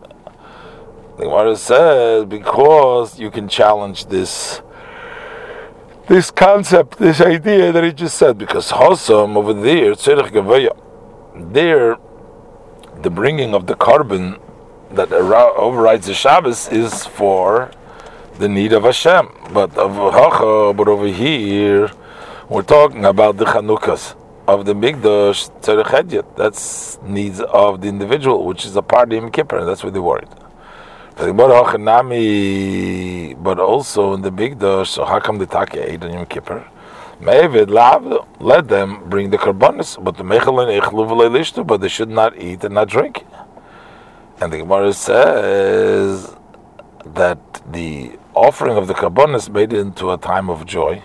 The 1.18 1.24
Gemara 1.24 1.56
says 1.56 2.24
because 2.24 3.20
you 3.20 3.30
can 3.30 3.48
challenge 3.48 4.06
this 4.06 4.60
this 6.08 6.32
concept, 6.32 6.98
this 6.98 7.20
idea 7.20 7.70
that 7.70 7.84
he 7.84 7.92
just 7.92 8.16
said, 8.16 8.38
because 8.38 8.72
Hossam 8.72 9.36
over 9.36 9.52
there, 9.52 9.92
Gavaya, 9.92 10.74
there, 11.52 11.96
the 13.02 13.10
bringing 13.10 13.54
of 13.54 13.66
the 13.66 13.76
carbon 13.76 14.38
that 14.90 15.12
overrides 15.12 16.06
the 16.06 16.14
Shabbos 16.14 16.68
is 16.68 17.06
for 17.06 17.70
the 18.38 18.48
need 18.48 18.72
of 18.72 18.84
Hashem. 18.84 19.28
But 19.52 19.76
of 19.76 19.94
Hacha, 20.12 20.72
but 20.74 20.88
over 20.88 21.06
here, 21.06 21.90
we're 22.48 22.62
talking 22.62 23.04
about 23.04 23.36
the 23.38 23.44
Chanukas 23.44 24.14
of 24.46 24.64
the 24.64 24.74
Migdash 24.74 25.50
Tzerich 25.60 26.24
That's 26.36 26.98
needs 27.02 27.40
of 27.40 27.80
the 27.80 27.88
individual, 27.88 28.44
which 28.44 28.64
is 28.64 28.76
a 28.76 28.82
part 28.82 29.12
in 29.12 29.30
Kippur, 29.30 29.58
and 29.58 29.68
that's 29.68 29.82
what 29.82 29.92
they're 29.92 30.02
worried. 30.02 30.28
But 31.16 31.30
also 33.58 34.12
in 34.14 34.22
the 34.22 34.30
Migdash, 34.30 34.88
so 34.88 35.04
how 35.04 35.18
come 35.18 35.38
the 35.38 35.46
Take 35.46 35.74
ate 35.74 36.04
on 36.04 36.12
Yom 36.12 36.26
Kippur? 36.26 36.64
Mevid 37.20 37.70
lav, 37.70 38.26
let 38.40 38.68
them 38.68 39.08
bring 39.08 39.30
the 39.30 39.38
karbonis, 39.38 39.96
but 40.04 40.18
the 40.18 40.22
mechalin 40.22 40.68
ichlu 40.78 41.66
but 41.66 41.80
they 41.80 41.88
should 41.88 42.10
not 42.10 42.36
eat 42.36 42.62
and 42.62 42.74
not 42.74 42.88
drink. 42.88 43.24
And 44.38 44.52
the 44.52 44.58
Gemara 44.58 44.92
says 44.92 46.35
that 47.14 47.62
the 47.72 48.18
offering 48.34 48.76
of 48.76 48.86
the 48.86 48.94
karbonis 48.94 49.48
made 49.48 49.72
it 49.72 49.78
into 49.78 50.10
a 50.10 50.18
time 50.18 50.50
of 50.50 50.66
joy, 50.66 51.02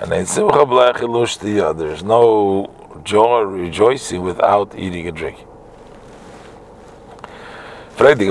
and 0.00 0.12
in 0.12 0.26
simcha 0.26 0.58
oh, 0.58 0.78
uh, 0.78 1.72
there's 1.72 2.02
no 2.02 2.70
joy 3.04 3.40
or 3.40 3.46
rejoicing 3.46 4.22
without 4.22 4.74
eating 4.78 5.06
and 5.06 5.16
drinking. 5.16 5.46
How 8.00 8.14
do 8.14 8.24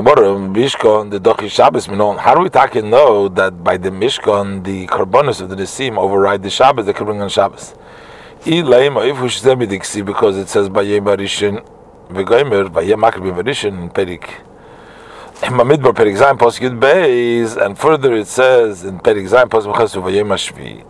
we 2.42 2.50
talk 2.50 2.76
and 2.76 2.90
know 2.90 3.30
that 3.30 3.64
by 3.64 3.78
the 3.78 3.92
Mishkan, 3.92 4.64
the 4.64 4.88
Karbonis 4.88 5.42
of 5.42 5.50
the 5.50 5.56
Nisim 5.56 5.96
override 5.96 6.42
the 6.42 6.50
Shabbos, 6.50 6.88
they 6.88 6.94
can 6.94 7.06
bring 7.06 7.22
on 7.22 7.30
Shabbos? 7.30 7.76
Because 8.44 8.66
it 8.66 10.50
says 10.50 10.70
Bayem 10.70 11.04
Barishin, 11.04 11.64
Vegoimer, 12.10 12.68
Bayem 12.70 13.00
Makrabim 13.00 13.36
Barishin, 13.36 13.84
in 13.84 13.90
Perik. 13.92 14.49
Mamidbar 15.48 15.94
Posik 16.38 16.70
Yud 16.70 16.80
Beis, 16.80 17.56
and 17.56 17.78
further 17.78 18.14
it 18.14 18.28
says 18.28 18.84
in 18.84 19.00
Perik 19.00 19.28
Zayin 19.30 19.50
Posik 19.50 19.74
Mechasu 19.74 20.02
Vayem 20.02 20.28
Hashvi. 20.28 20.86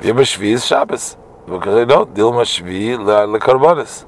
Vayem 0.00 0.16
Hashvi 0.16 0.52
is 0.52 0.66
Shabbos. 0.66 1.16
Because 1.46 1.76
they 1.76 1.84
don't, 1.84 2.12
Dilma 2.12 2.42
Shvi 2.42 2.98
Le 2.98 3.38
Karbonis. 3.38 4.04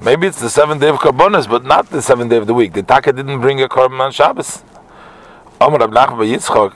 Maybe 0.00 0.26
it's 0.26 0.40
the 0.40 0.48
seventh 0.48 0.80
day 0.80 0.88
of 0.88 0.96
Karbonis, 0.96 1.48
but 1.48 1.64
not 1.64 1.90
the 1.90 2.00
seventh 2.00 2.30
day 2.30 2.38
of 2.38 2.46
the 2.46 2.54
week. 2.54 2.72
The 2.72 2.82
Taka 2.82 3.12
didn't 3.12 3.42
bring 3.42 3.60
a 3.62 3.68
Karban 3.68 4.00
on 4.00 4.10
Shabbos. 4.10 4.64
Amar 5.60 5.80
Rab 5.80 5.90
Nachman 5.90 6.26
Yitzchak. 6.26 6.72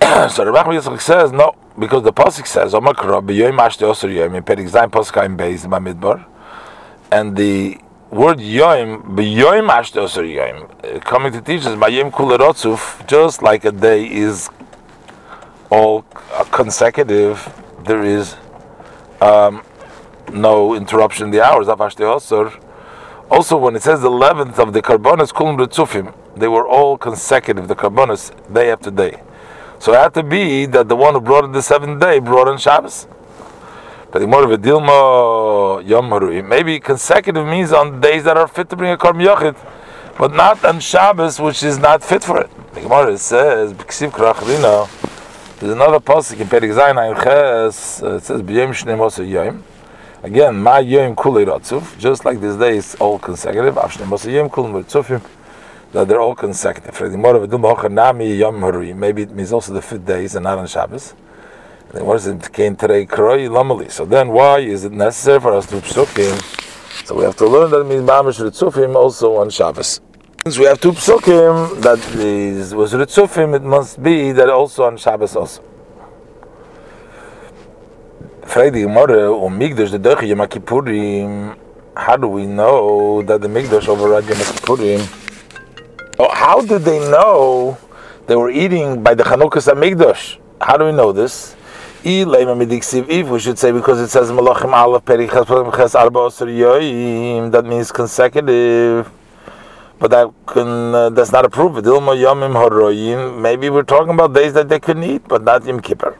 so 0.32 0.44
Rab 0.44 0.66
Nachman 0.66 0.80
Yitzchak 0.80 1.00
says, 1.00 1.30
no, 1.30 1.54
because 1.78 2.02
the 2.02 2.12
Pasuk 2.12 2.48
says, 2.48 2.74
Amar 2.74 2.94
Osir 2.94 3.32
Yoyim, 3.32 4.36
in 4.36 4.42
Perik 4.42 4.68
Zayin 4.68 4.90
Pasuk 4.90 5.12
Hayim 5.12 5.36
Beis, 5.36 5.64
Midbar. 5.64 6.24
And 7.12 7.36
the 7.36 7.78
word 8.12 8.40
Yoyim, 8.40 9.02
B'yoyim 9.16 9.70
Ashte 9.70 9.96
Osir 9.96 10.28
Yoyim, 10.28 11.02
coming 11.02 11.32
to 11.32 11.40
teach 11.40 11.62
us, 11.64 11.74
Mayim 11.74 12.10
Kularotzuf, 12.10 13.06
just 13.06 13.42
like 13.42 13.64
a 13.64 13.72
day 13.72 14.06
is 14.06 14.50
all 15.70 16.02
consecutive, 16.52 17.50
there 17.86 18.02
is 18.02 18.36
um, 19.22 19.62
no 20.30 20.74
interruption 20.74 21.24
in 21.24 21.30
the 21.30 21.40
hours 21.42 21.68
of 21.68 21.78
Ashte 21.78 22.60
Also, 23.30 23.56
when 23.56 23.74
it 23.74 23.82
says 23.82 24.02
the 24.02 24.10
11th 24.10 24.58
of 24.58 24.74
the 24.74 24.82
Karbonis 24.82 25.32
Kulum 25.32 25.56
Ritzufim, 25.56 26.14
they 26.36 26.48
were 26.48 26.68
all 26.68 26.98
consecutive, 26.98 27.66
the 27.66 27.74
Karbonis, 27.74 28.30
day 28.52 28.70
after 28.70 28.90
day. 28.90 29.22
So 29.78 29.94
it 29.94 29.96
had 29.96 30.12
to 30.14 30.22
be 30.22 30.66
that 30.66 30.88
the 30.88 30.96
one 30.96 31.14
who 31.14 31.20
brought 31.22 31.44
in 31.44 31.52
the 31.52 31.62
seventh 31.62 31.98
day 31.98 32.18
brought 32.18 32.48
in 32.48 32.58
Shabbos. 32.58 33.06
Maybe 34.14 34.26
consecutive 36.80 37.46
means 37.46 37.72
on 37.72 38.00
days 38.00 38.24
that 38.24 38.36
are 38.36 38.46
fit 38.46 38.68
to 38.70 38.76
bring 38.76 38.92
a 38.92 38.98
Karm 38.98 39.24
Yochid, 39.24 39.56
but 40.18 40.34
not 40.34 40.62
on 40.64 40.80
Shabbos, 40.80 41.40
which 41.40 41.62
is 41.62 41.78
not 41.78 42.04
fit 42.04 42.22
for 42.22 42.38
it. 42.40 42.50
The 42.74 42.82
Gemara 42.82 43.16
says, 43.16 43.72
there's 43.74 44.02
another 45.72 46.00
pasuk 46.00 46.40
in 46.40 46.48
Perik 46.48 46.74
Zayin 46.74 47.22
Ches, 47.22 48.02
uh, 48.02 48.16
it 48.16 48.24
says, 48.24 48.42
B'yem 48.42 48.70
Shnei 48.70 48.98
Mosa 48.98 49.24
Yom, 49.26 49.64
Again, 50.24 50.62
ma 50.62 50.78
yom 50.78 51.16
kulei 51.16 51.44
ratzuf, 51.44 51.98
just 51.98 52.24
like 52.24 52.40
this 52.40 52.56
day 52.56 52.76
is 52.76 52.94
all 53.00 53.18
consecutive. 53.18 53.74
Afshne 53.74 54.06
mos 54.06 54.24
yom 54.24 54.48
Kulei 54.48 54.84
ritzufim, 54.84 55.20
that 55.90 56.06
they're 56.06 56.20
all 56.20 56.36
consecutive. 56.36 56.96
Maybe 58.96 59.22
it 59.22 59.32
means 59.32 59.52
also 59.52 59.72
the 59.72 59.82
fifth 59.82 60.06
days 60.06 60.36
and 60.36 60.44
not 60.44 60.58
on 60.58 60.68
Shabbos. 60.68 61.14
What 61.92 62.22
does 62.22 62.26
it? 62.26 63.92
So 63.92 64.06
then 64.06 64.28
why 64.28 64.60
is 64.60 64.84
it 64.84 64.92
necessary 64.92 65.40
for 65.40 65.52
us 65.52 65.66
to 65.66 65.76
psukim? 65.76 67.06
So 67.06 67.16
we 67.16 67.24
have 67.24 67.36
to 67.36 67.46
learn 67.46 67.70
that 67.70 67.84
means 67.84 68.02
mamish 68.08 68.40
ritzufim 68.40 68.96
also 68.96 69.36
on 69.36 69.50
Shabbos. 69.50 70.00
Since 70.44 70.58
we 70.58 70.64
have 70.64 70.80
two 70.80 70.92
psukim 70.92 71.82
that 71.82 71.98
is, 72.16 72.74
was 72.74 72.94
ritzufim, 72.94 73.54
it 73.54 73.62
must 73.62 74.02
be 74.02 74.32
that 74.32 74.48
also 74.48 74.84
on 74.84 74.96
Shabbos 74.96 75.36
also. 75.36 75.62
Die 78.40 78.70
Gemara, 78.70 79.30
um 79.30 79.58
Migdash, 79.60 79.90
the 79.90 79.98
Deuche 79.98 80.26
Yom 80.26 80.38
Kippurim, 80.48 81.58
how 81.94 82.16
do 82.16 82.26
we 82.26 82.46
know 82.46 83.22
that 83.22 83.42
the 83.42 83.48
Migdash 83.48 83.86
override 83.88 84.24
Yom 84.24 84.38
Kippurim? 84.38 86.16
Oh, 86.18 86.30
how 86.32 86.62
did 86.62 86.82
they 86.82 87.00
know 87.10 87.76
they 88.26 88.36
were 88.36 88.50
eating 88.50 89.02
by 89.02 89.12
the 89.14 89.24
Chanukas 89.24 89.68
Migdash? 89.74 90.38
How 90.58 90.78
do 90.78 90.86
we 90.86 90.92
know 90.92 91.12
this? 91.12 91.54
If 92.04 93.28
we 93.28 93.38
should 93.38 93.58
say 93.60 93.70
because 93.70 94.00
it 94.00 94.08
says 94.08 94.28
Malachim 94.32 94.72
Aleph 94.72 95.04
Perichas 95.04 95.94
Arba 95.94 96.18
Osir 96.18 96.48
Yoim, 96.48 97.52
that 97.52 97.64
means 97.64 97.92
consecutive. 97.92 99.08
But 100.00 100.10
that 100.10 100.32
can 100.48 100.92
uh, 100.92 101.10
that's 101.10 101.30
not 101.30 101.44
a 101.44 101.48
proof. 101.48 101.72
Dilma 101.72 102.16
Yomim 102.16 102.54
Horoyim. 102.54 103.40
Maybe 103.40 103.70
we're 103.70 103.84
talking 103.84 104.14
about 104.14 104.34
days 104.34 104.52
that 104.54 104.68
they 104.68 104.80
couldn't 104.80 105.04
eat, 105.04 105.28
but 105.28 105.44
not 105.44 105.64
Yom 105.64 105.78
Kippur. 105.78 106.18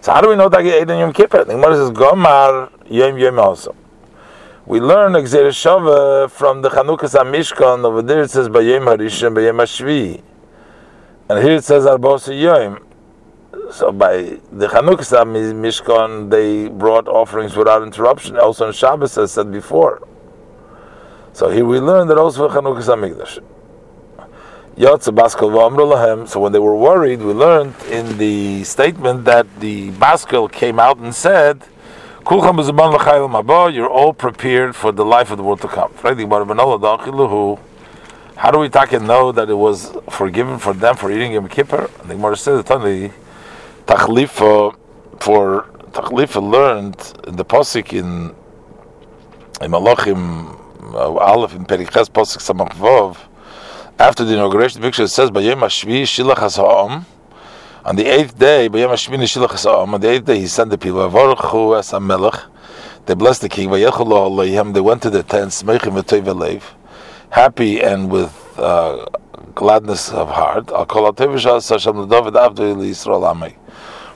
So 0.00 0.12
how 0.12 0.20
do 0.20 0.28
we 0.28 0.36
know 0.36 0.48
that 0.48 0.62
he 0.62 0.70
ate 0.70 0.88
on 0.88 1.00
Yom 1.00 1.12
Kippur? 1.12 1.42
The 1.44 1.54
Gemara 1.54 1.74
says 1.74 1.90
Gomar 1.90 2.70
Yom 2.88 3.18
Yom 3.18 3.40
also. 3.40 3.74
We 4.64 4.78
learn 4.78 5.14
Exer 5.14 6.30
from 6.30 6.62
the 6.62 6.68
Chanukas 6.70 7.14
Mishkan. 7.24 7.84
Over 7.84 8.00
there 8.00 8.22
it 8.22 8.30
says 8.30 8.48
Bayem 8.48 8.84
Harishon 8.84 9.34
Bayem 9.34 9.56
Hashvi, 9.56 10.22
and 11.28 11.42
here 11.42 11.56
it 11.56 11.64
says 11.64 11.84
Arbos 11.84 12.28
Yom. 12.40 12.78
So 13.70 13.92
by 13.92 14.38
the 14.52 14.68
Chanukas 14.68 15.12
Mishkan, 15.54 16.30
they 16.30 16.68
brought 16.68 17.08
offerings 17.08 17.56
without 17.56 17.82
interruption. 17.82 18.36
Also 18.36 18.66
on 18.66 18.72
Shabbos, 18.72 19.18
as 19.18 19.32
said 19.32 19.50
before. 19.52 20.06
So 21.32 21.50
here 21.50 21.64
we 21.64 21.80
learn 21.80 22.08
that 22.08 22.18
also 22.18 22.48
for 22.48 22.54
Chanukas 22.54 22.86
Hamikdash. 22.86 23.42
So 26.28 26.40
when 26.40 26.52
they 26.52 26.58
were 26.58 26.74
worried, 26.76 27.22
we 27.22 27.32
learned 27.32 27.74
in 27.90 28.18
the 28.18 28.64
statement 28.64 29.24
that 29.24 29.46
the 29.60 29.90
Baskel 29.92 30.50
came 30.50 30.80
out 30.80 30.98
and 30.98 31.14
said, 31.14 31.62
You're 32.28 33.88
all 33.88 34.12
prepared 34.12 34.74
for 34.74 34.90
the 34.90 35.04
life 35.04 35.30
of 35.30 35.36
the 35.36 35.44
world 35.44 35.60
to 35.60 35.68
come. 35.68 35.92
How 38.36 38.50
do 38.50 38.58
we 38.58 38.68
talk 38.68 38.92
and 38.92 39.06
know 39.06 39.30
that 39.30 39.48
it 39.48 39.54
was 39.54 39.96
forgiven 40.10 40.58
for 40.58 40.72
them 40.72 40.96
for 40.96 41.10
eating 41.10 41.32
Yom 41.32 41.48
Kippur? 41.48 41.88
And 42.00 42.10
the 42.10 42.14
Gemara 42.14 42.36
says 42.36 42.64
Tachlifa 43.86 44.76
for 45.20 45.62
Tachlifa 45.92 46.42
learned 46.42 46.96
in 47.26 47.36
the 47.36 47.44
Posik 47.44 47.92
in 47.92 48.34
in 49.60 49.70
Malachim 49.70 50.58
uh, 50.94 51.14
Aleph 51.16 51.54
in 51.54 51.64
Periches 51.64 52.08
Posik 52.08 52.40
Samach 52.40 52.72
Vov 52.74 53.16
after 53.98 54.24
the 54.24 54.34
inauguration, 54.34 54.80
the 54.80 54.88
picture 54.88 55.06
says, 55.06 55.30
"Bayom 55.30 55.60
Hashvi 55.60 56.02
Shilach 56.02 56.38
Hasam." 56.38 57.04
On 57.84 57.94
the 57.94 58.06
eighth 58.06 58.36
day, 58.36 58.68
Bayom 58.68 58.88
Hashvi 58.90 59.16
Shilach 59.18 59.50
Hasam. 59.50 59.94
On 59.94 60.00
the 60.00 60.10
eighth 60.10 60.24
day, 60.24 60.40
he 60.40 60.48
sent 60.48 60.70
the 60.70 60.78
people. 60.78 61.08
Avaruchu 61.08 61.78
as 61.78 61.92
Melech. 62.00 62.34
They 63.06 63.14
blessed 63.14 63.42
the 63.42 63.48
king. 63.48 63.70
They 63.70 64.80
went 64.80 65.02
to 65.02 65.10
the 65.10 65.22
tents, 65.22 65.62
happy 67.30 67.80
and 67.80 68.10
with 68.10 68.58
uh, 68.58 69.04
gladness 69.54 70.10
of 70.10 70.28
heart. 70.30 70.72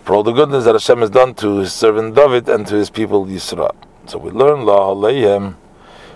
For 0.09 0.15
all 0.15 0.23
the 0.23 0.33
goodness 0.33 0.65
that 0.65 0.75
Hashem 0.75 1.01
has 1.01 1.11
done 1.11 1.35
to 1.35 1.59
his 1.59 1.75
servant 1.75 2.15
David 2.15 2.49
and 2.49 2.67
to 2.69 2.77
his 2.77 2.89
people 2.89 3.27
Yisrael. 3.27 3.77
So 4.07 4.17
we 4.17 4.31
learn 4.31 4.65
La 4.65 4.95
Aleihim 4.95 5.57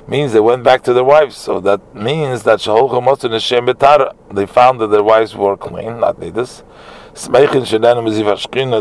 means 0.09 0.33
they 0.33 0.41
went 0.41 0.65
back 0.65 0.83
to 0.85 0.95
their 0.95 1.05
wives. 1.05 1.37
So 1.37 1.61
that 1.61 1.95
means 1.95 2.43
that 2.45 2.63
they 4.33 4.47
found 4.47 4.81
that 4.81 4.87
their 4.87 5.03
wives 5.03 5.37
were 5.37 5.59
clean, 5.59 6.01
not 6.01 6.19
nidus. 6.19 6.63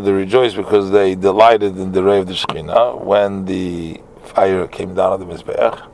They 0.06 0.14
rejoiced 0.14 0.56
because 0.56 0.92
they 0.92 1.16
delighted 1.16 1.78
in 1.78 1.92
the 1.92 2.04
ray 2.04 2.20
of 2.20 2.28
the 2.28 2.34
Shekhinah 2.34 3.04
when 3.04 3.44
the 3.44 4.00
fire 4.24 4.66
came 4.66 4.96
down 4.96 5.12
on 5.12 5.20
the 5.20 5.26
Mizbeach. 5.26 5.90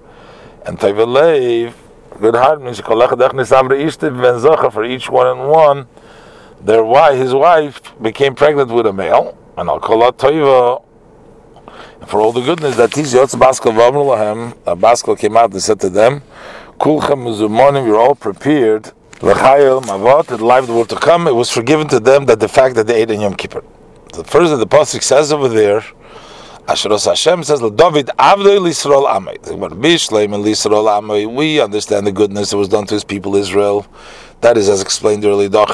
And 0.68 0.78
Tevelev, 0.78 1.74
good 2.22 2.36
heart 2.36 2.62
means 2.62 2.82
for 2.82 2.96
each 4.86 5.10
one 5.10 5.26
and 5.26 5.50
one 5.50 5.88
their 6.62 6.84
wife, 6.84 7.18
his 7.18 7.34
wife, 7.34 7.82
became 8.02 8.36
pregnant 8.36 8.72
with 8.72 8.86
a 8.86 8.94
male, 8.94 9.38
and 9.58 9.70
I'll 9.70 9.80
call 9.80 10.04
out 10.04 10.18
Toiva 10.18 10.84
for 12.06 12.22
all 12.22 12.32
the 12.32 12.42
goodness 12.42 12.76
that 12.78 12.96
he's 12.96 13.14
Yotz 13.14 13.36
Baskel 13.36 13.74
Vamrulahem, 13.74 14.58
a 14.66 14.76
Baskel 14.76 15.18
came 15.18 15.36
out 15.36 15.52
and 15.52 15.62
said 15.62 15.80
to 15.82 15.90
them, 15.90 16.22
Kulchem 16.80 17.26
Muzumonim, 17.26 17.86
you're 17.86 18.00
all 18.00 18.16
prepared. 18.16 18.88
L'chayel 19.22 19.82
Mavot, 19.84 20.28
the 20.28 20.38
life 20.38 20.62
of 20.62 20.68
the 20.68 20.74
world 20.74 20.90
to 20.90 20.96
come, 20.96 21.28
it 21.28 21.36
was 21.36 21.52
forgiven 21.52 21.88
to 21.88 22.00
them 22.00 22.26
that 22.28 22.40
the 22.40 22.48
fact 22.48 22.76
that 22.76 22.88
they 22.88 23.02
ate 23.02 23.12
in 23.12 23.22
Yom 23.22 23.36
Kippur. 23.36 23.64
The 24.14 24.24
first 24.24 24.54
of 24.54 24.60
the 24.60 24.68
Pasuk 24.68 25.04
says 25.04 25.34
over 25.34 25.50
there, 25.50 25.82
Asheros 26.68 27.06
Hashem 27.06 27.44
says, 27.44 27.60
David 27.60 28.10
and 28.20 28.42
Lisrael 28.42 29.08
Amay. 30.88 31.34
We 31.36 31.60
understand 31.62 32.06
the 32.06 32.12
goodness 32.12 32.52
that 32.52 32.58
was 32.58 32.70
done 32.70 32.86
to 32.88 32.94
his 32.94 33.04
people 33.04 33.36
Israel. 33.36 33.88
That 34.42 34.56
is, 34.56 34.70
as 34.70 34.82
explained 34.84 35.26
earlier, 35.26 35.50
that 35.50 35.70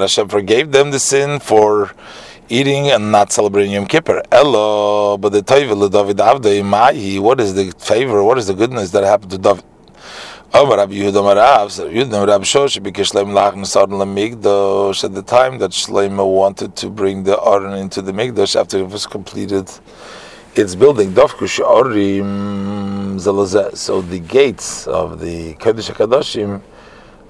Hashem 0.00 0.28
forgave 0.28 0.70
them 0.70 0.90
the 0.92 0.98
sin 1.00 1.40
for 1.40 1.92
eating 2.48 2.90
and 2.90 3.10
not 3.10 3.32
celebrating 3.32 3.72
Yom 3.72 3.86
Kippur. 3.86 4.22
Elo, 4.30 5.18
but 5.18 5.30
the 5.30 5.42
Toivel 5.42 5.90
David 5.90 6.18
Avdei 6.18 6.64
Mahi. 6.64 7.18
What 7.18 7.40
is 7.40 7.54
the 7.54 7.72
favor? 7.78 8.22
What 8.22 8.38
is 8.38 8.46
the 8.46 8.54
goodness 8.54 8.90
that 8.92 9.02
happened 9.02 9.32
to 9.32 9.38
David? 9.38 9.64
Amar 10.54 10.76
Rabbi 10.76 10.92
Yehuda 10.92 11.18
Amar 11.18 11.36
Rav, 11.36 11.72
so 11.72 11.88
Yehuda 11.88 12.26
Rabbi 12.28 12.44
Shosh, 12.44 12.80
because 12.82 13.10
Shleim 13.10 13.32
Lach 13.32 13.54
Nesar 13.54 13.88
Lamigdosh, 13.88 15.02
at 15.02 15.14
the 15.14 15.22
time 15.22 15.58
that 15.58 15.70
Shleima 15.70 16.30
wanted 16.30 16.76
to 16.76 16.90
bring 16.90 17.24
the 17.24 17.40
Aron 17.40 17.72
into 17.72 18.02
the 18.02 18.12
Migdosh 18.12 18.54
after 18.54 18.78
it 18.78 18.88
was 18.88 19.06
completed 19.06 19.68
its 20.54 20.74
building, 20.74 21.12
Dovkush 21.12 21.58
Orim 21.60 23.16
Zalazeh. 23.16 23.74
So 23.76 24.02
the 24.02 24.18
gates 24.18 24.86
of 24.86 25.20
the 25.20 25.54
Kodesh 25.54 25.90
HaKadoshim 25.90 26.60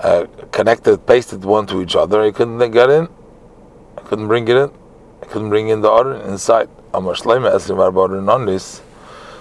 uh, 0.03 0.27
connected, 0.51 1.07
pasted 1.07 1.45
one 1.45 1.67
to 1.67 1.81
each 1.81 1.97
other. 1.97 2.23
I 2.23 2.31
couldn't 2.33 2.59
get 2.73 2.91
in. 2.91 3.09
I 3.97 4.01
couldn't 4.03 4.29
bring 4.29 4.49
it 4.49 4.57
in. 4.57 4.71
I 5.23 5.27
couldn't 5.27 5.49
bring 5.49 5.69
in 5.69 5.81
the 5.81 5.91
Aron 5.91 6.21
inside. 6.29 6.69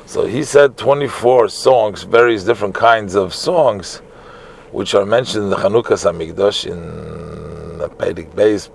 So 0.05 0.25
he 0.25 0.43
said 0.43 0.77
24 0.77 1.49
songs, 1.49 2.03
various 2.03 2.43
different 2.43 2.75
kinds 2.75 3.15
of 3.15 3.33
songs, 3.33 3.97
which 4.71 4.93
are 4.93 5.05
mentioned 5.05 5.45
in 5.45 5.49
the 5.49 5.57
Chanukah 5.57 5.97
Samigdash 5.97 6.65
in 6.71 7.77
the 7.77 7.89
Pedig 7.89 8.33
base, 8.35 8.67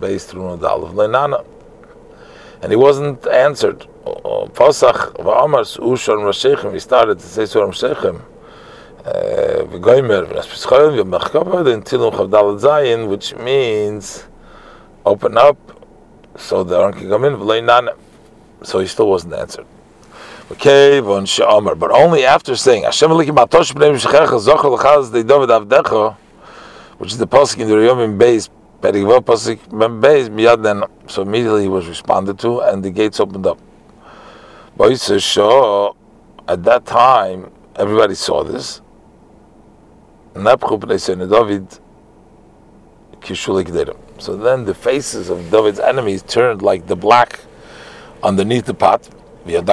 based 0.00 0.30
through 0.30 0.56
the 0.56 0.68
Aleph 0.68 0.94
Lenana. 0.94 1.44
And 2.62 2.72
he 2.72 2.76
wasn't 2.76 3.26
answered. 3.28 3.86
Pasach 4.04 5.14
v'amars 5.14 5.78
ushar 5.78 6.16
Rashechem, 6.16 6.72
he 6.72 6.80
started 6.80 7.18
to 7.18 7.26
say 7.26 7.46
Surah 7.46 7.68
Rashechem. 7.68 8.22
Which 13.08 13.34
means 13.36 14.24
open 15.04 15.36
up 15.36 15.56
so 16.36 16.62
the 16.62 16.78
Aron 16.78 16.94
can 16.94 17.08
come 17.08 17.24
in, 17.24 17.90
so 18.62 18.78
he 18.78 18.86
still 18.86 19.08
wasn't 19.08 19.34
answered. 19.34 19.66
Okay, 20.52 21.00
but 21.00 21.90
only 21.90 22.24
after 22.24 22.54
saying 22.54 22.84
which 22.84 22.94
is 27.12 27.18
the 27.18 27.26
pasuk 27.26 27.58
in 27.58 27.68
the 27.68 27.74
Riyomim 27.74 28.18
then, 30.62 30.84
so 31.08 31.22
immediately 31.22 31.62
he 31.62 31.68
was 31.68 31.86
responded 31.88 32.38
to, 32.38 32.60
and 32.60 32.84
the 32.84 32.90
gates 32.90 33.18
opened 33.18 33.46
up. 33.46 33.58
At 36.48 36.64
that 36.64 36.84
time, 36.86 37.50
everybody 37.76 38.14
saw 38.14 38.44
this. 38.44 38.80
Napchu 40.34 40.78
Bnei 40.80 41.28
David 41.30 41.78
Kishulik 43.20 43.96
So 44.18 44.36
then 44.36 44.64
the 44.64 44.74
faces 44.74 45.28
of 45.28 45.50
David's 45.50 45.78
enemies 45.78 46.22
turned 46.22 46.62
like 46.62 46.86
the 46.86 46.96
black 46.96 47.40
underneath 48.22 48.64
the 48.64 48.74
pot. 48.74 49.08
Everybody 49.44 49.68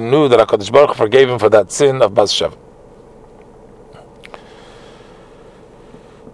knew 0.00 0.28
that 0.28 0.46
HaKadosh 0.46 0.72
Baruch 0.72 0.94
forgave 0.94 1.28
him 1.28 1.38
for 1.38 1.48
that 1.48 1.72
sin 1.72 2.02
of 2.02 2.14
Bathsheba. 2.14 2.56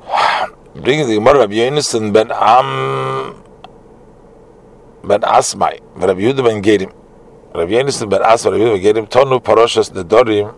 Bringing 0.74 1.08
the 1.08 1.14
Gemara 1.14 1.38
Rabbi 1.40 1.54
Yonason 1.54 2.12
ben 2.12 2.30
Am 2.32 3.42
ben 5.04 5.20
Asmai, 5.20 5.80
Rabbi 5.94 6.20
Yehuda 6.20 6.44
ben 6.44 6.60
Gerim. 6.62 6.92
Rabbi 7.54 7.72
Yonason 7.72 8.10
ben 8.10 8.20
Asmai, 8.22 8.52
Rabbi 8.52 8.64
Yehuda 8.64 8.82
ben 8.82 8.94
Gerim, 8.94 9.08
Tonu 9.08 9.40
Paroshas 9.40 9.90
Nedorim 9.92 10.52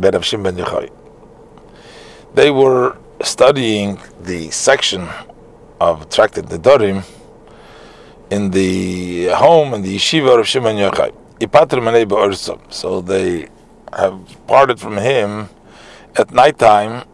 ben 0.00 0.12
Avshim 0.12 0.42
ben 0.42 0.56
Yechai. 0.56 0.90
They 2.34 2.50
were 2.50 2.96
studying 3.22 3.98
the 4.20 4.50
section 4.50 5.08
of 5.80 6.08
Tractate 6.08 6.48
Nedorim, 6.48 7.04
in 8.30 8.50
the 8.50 9.28
home 9.28 9.72
in 9.74 9.82
the 9.82 9.96
yeshiva 9.96 10.38
of 10.38 10.48
Shimon 10.48 10.76
Yochai. 10.76 11.12
So 12.72 13.00
they 13.00 13.48
have 13.96 14.46
parted 14.46 14.78
from 14.80 14.96
him 14.96 15.48
at 16.16 16.32
night 16.32 16.58
time, 16.58 17.04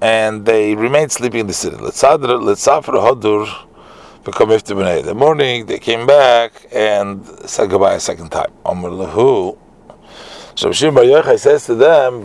and 0.00 0.44
they 0.44 0.74
remained 0.74 1.12
sleeping 1.12 1.40
in 1.40 1.46
the 1.46 1.52
city. 1.52 1.76
The 1.76 1.92
morning 5.14 5.66
they 5.66 5.78
came 5.78 6.06
back 6.06 6.66
and 6.72 7.24
said 7.48 7.70
goodbye 7.70 7.94
a 7.94 8.00
second 8.00 8.30
time. 8.30 8.50
So 10.54 10.68
Bar 10.68 11.04
Yochai 11.04 11.38
says 11.38 11.64
to 11.66 11.74
them, 11.74 12.22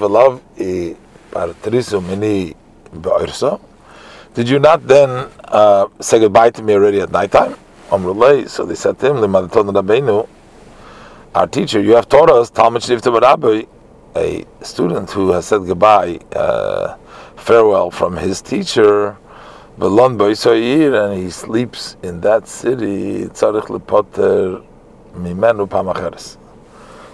Did 4.33 4.49
you 4.49 4.59
not 4.59 4.85
then 4.85 5.29
uh, 5.45 5.87
say 6.01 6.19
goodbye 6.19 6.49
to 6.51 6.61
me 6.61 6.73
already 6.73 6.99
at 6.99 7.09
night 7.11 7.31
time? 7.31 7.55
So 7.89 8.65
they 8.65 8.75
said 8.75 8.99
to 8.99 9.15
him, 9.15 10.25
our 11.35 11.47
teacher, 11.47 11.81
you 11.81 11.95
have 11.95 12.09
taught 12.09 12.29
us 12.29 12.49
Talmud 12.49 12.81
Shnifta 12.81 13.21
Rabbi, 13.21 13.63
a 14.15 14.45
student 14.61 15.09
who 15.11 15.31
has 15.31 15.45
said 15.45 15.65
goodbye, 15.65 16.19
uh, 16.35 16.97
farewell 17.37 17.91
from 17.91 18.17
his 18.17 18.41
teacher, 18.41 19.15
and 19.79 21.23
he 21.23 21.29
sleeps 21.29 21.95
in 22.03 22.19
that 22.21 22.47
city, 22.47 23.27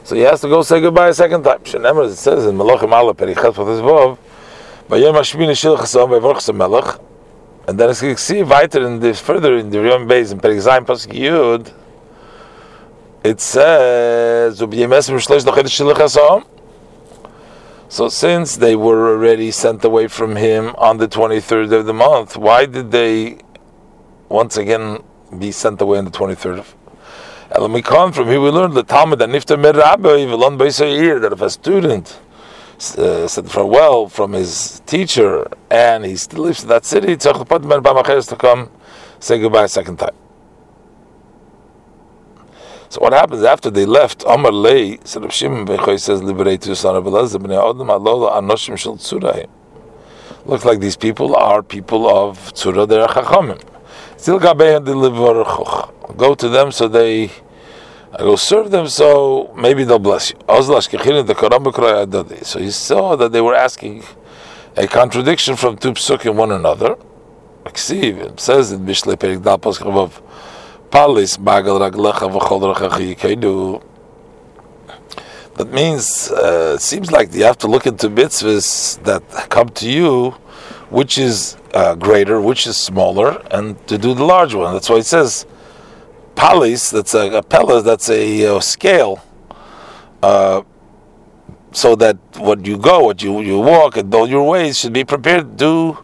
so 0.03 0.15
he 0.15 0.21
has 0.21 0.41
to 0.41 0.49
go 0.49 0.61
say 0.61 0.81
goodbye 0.81 1.09
a 1.09 1.13
second 1.13 1.43
time. 1.43 1.59
Shenemer, 1.59 2.11
it 2.11 2.15
says 2.15 2.45
in 2.45 2.55
Malachim 2.57 2.91
Allah 2.91 3.13
Perichet 3.13 3.53
Vov, 3.53 4.17
Vayem 4.89 5.13
Hashmini 5.13 5.51
Shil 5.51 5.77
Chasam 5.77 6.09
Vayvorch 6.09 6.53
Melech, 6.53 6.99
and 7.67 7.79
then 7.79 7.89
as 7.89 8.01
you 8.03 8.17
see 8.17 8.43
weiter 8.43 8.85
in 8.85 8.99
the 8.99 9.13
further 9.13 9.55
in 9.55 9.69
the 9.69 9.81
Yom 9.81 10.07
Beis 10.07 10.33
in 10.33 10.39
Perik 10.39 10.61
Zayin 10.61 10.85
Pasuk 10.85 11.13
Yud, 11.13 11.73
it 13.23 13.39
says 13.39 14.57
So 17.87 18.09
since 18.09 18.57
they 18.57 18.75
were 18.75 19.13
already 19.13 19.51
sent 19.51 19.85
away 19.85 20.07
from 20.07 20.35
him 20.35 20.75
on 20.77 20.97
the 20.97 21.07
23rd 21.07 21.71
of 21.71 21.85
the 21.85 21.93
month, 21.93 22.35
why 22.35 22.65
did 22.65 22.91
they 22.91 23.37
once 24.27 24.57
again 24.57 25.01
be 25.39 25.51
sent 25.51 25.79
away 25.79 25.99
on 25.99 26.05
the 26.05 26.11
23rd 26.11 26.59
of 26.59 26.82
Elamikon, 27.53 28.15
from 28.15 28.29
here 28.29 28.41
we 28.41 28.49
learned 28.49 28.73
the 28.73 28.81
Talmud 28.81 29.19
that 29.19 29.29
Nifta 29.29 29.55
Merabba, 29.55 31.21
that 31.21 31.33
if 31.33 31.41
a 31.41 31.49
student 31.51 32.19
uh, 32.97 33.27
said 33.27 33.51
farewell 33.51 34.09
from 34.09 34.33
his 34.33 34.81
teacher, 34.87 35.47
and 35.69 36.03
he 36.03 36.15
still 36.15 36.45
lives 36.45 36.63
in 36.63 36.69
that 36.69 36.83
city, 36.83 37.15
to 37.15 38.35
come 38.39 38.71
say 39.19 39.39
goodbye 39.39 39.65
a 39.65 39.67
second 39.67 39.97
time. 39.97 40.15
So 42.89 43.01
what 43.01 43.13
happens 43.13 43.43
after 43.43 43.69
they 43.69 43.85
left? 43.85 44.23
Amar 44.27 44.51
Lei, 44.51 44.97
said 45.03 45.31
Shimon 45.31 45.67
Bechoy 45.67 45.99
says, 45.99 46.23
liberate 46.23 46.61
to 46.61 46.75
son 46.75 46.95
of 46.95 47.03
Elazar 47.03 47.39
b'nei 47.39 47.69
Adam 47.69 47.87
alola 47.87 48.31
anoshim 48.33 48.75
shel 48.79 48.97
tzurahim. 48.97 49.49
Looks 50.47 50.65
like 50.65 50.79
these 50.79 50.97
people 50.97 51.35
are 51.35 51.61
people 51.61 52.09
of 52.09 52.51
tzura, 52.53 52.87
they're 52.87 53.05
chachamim. 53.05 53.72
Still 54.23 54.39
Go 54.39 56.33
to 56.35 56.47
them 56.47 56.71
so 56.71 56.87
they 56.87 57.29
I 58.17 58.23
will 58.23 58.37
serve 58.37 58.71
them, 58.71 58.87
so 58.87 59.53
maybe 59.53 59.83
they'll 59.83 59.99
bless 59.99 60.31
you. 60.31 60.37
So 60.47 60.79
he 62.59 62.71
saw 62.71 63.15
that 63.17 63.31
they 63.33 63.41
were 63.41 63.53
asking 63.53 64.05
a 64.77 64.87
contradiction 64.87 65.57
from 65.57 65.75
two 65.75 65.91
psukim 65.91 66.35
one 66.35 66.53
another. 66.53 66.95
It 67.65 67.77
says 67.77 68.71
in 68.71 68.85
Mishle 68.85 69.17
Perik 69.17 69.43
Dal 69.43 69.59
Paschavav, 69.59 70.21
Palis 70.89 71.37
Bagal 71.37 71.81
Raglecha 71.81 72.31
V'chol 72.31 72.73
Rechachi 72.73 73.81
That 75.55 75.69
means, 75.69 76.31
uh, 76.31 76.75
it 76.77 76.81
seems 76.81 77.11
like 77.11 77.33
you 77.33 77.43
have 77.43 77.57
to 77.57 77.67
look 77.67 77.85
into 77.85 78.09
mitzvahs 78.09 79.03
that 79.03 79.49
come 79.49 79.67
to 79.67 79.89
you, 79.91 80.33
which 80.93 81.17
is 81.17 81.57
uh, 81.73 81.95
greater, 81.95 82.39
which 82.39 82.67
is 82.67 82.77
smaller, 82.77 83.41
and 83.49 83.65
to 83.87 83.97
do 83.97 84.13
the 84.13 84.23
large 84.23 84.53
one. 84.53 84.71
That's 84.73 84.89
why 84.91 84.97
it 84.97 85.07
says, 85.07 85.47
palis, 86.35 86.91
that's 86.91 87.15
a, 87.15 87.39
a 87.39 87.81
that's 87.81 88.09
a, 88.11 88.57
a 88.57 88.61
scale, 88.61 89.23
uh, 90.21 90.61
so 91.71 91.95
that 91.95 92.17
what 92.37 92.63
you 92.67 92.77
go, 92.77 93.05
what 93.05 93.23
you, 93.23 93.41
you 93.41 93.57
walk, 93.57 93.97
and 93.97 94.13
all 94.13 94.29
your 94.29 94.47
ways 94.47 94.77
should 94.77 94.93
be 94.93 95.03
prepared 95.03 95.57
to 95.57 95.97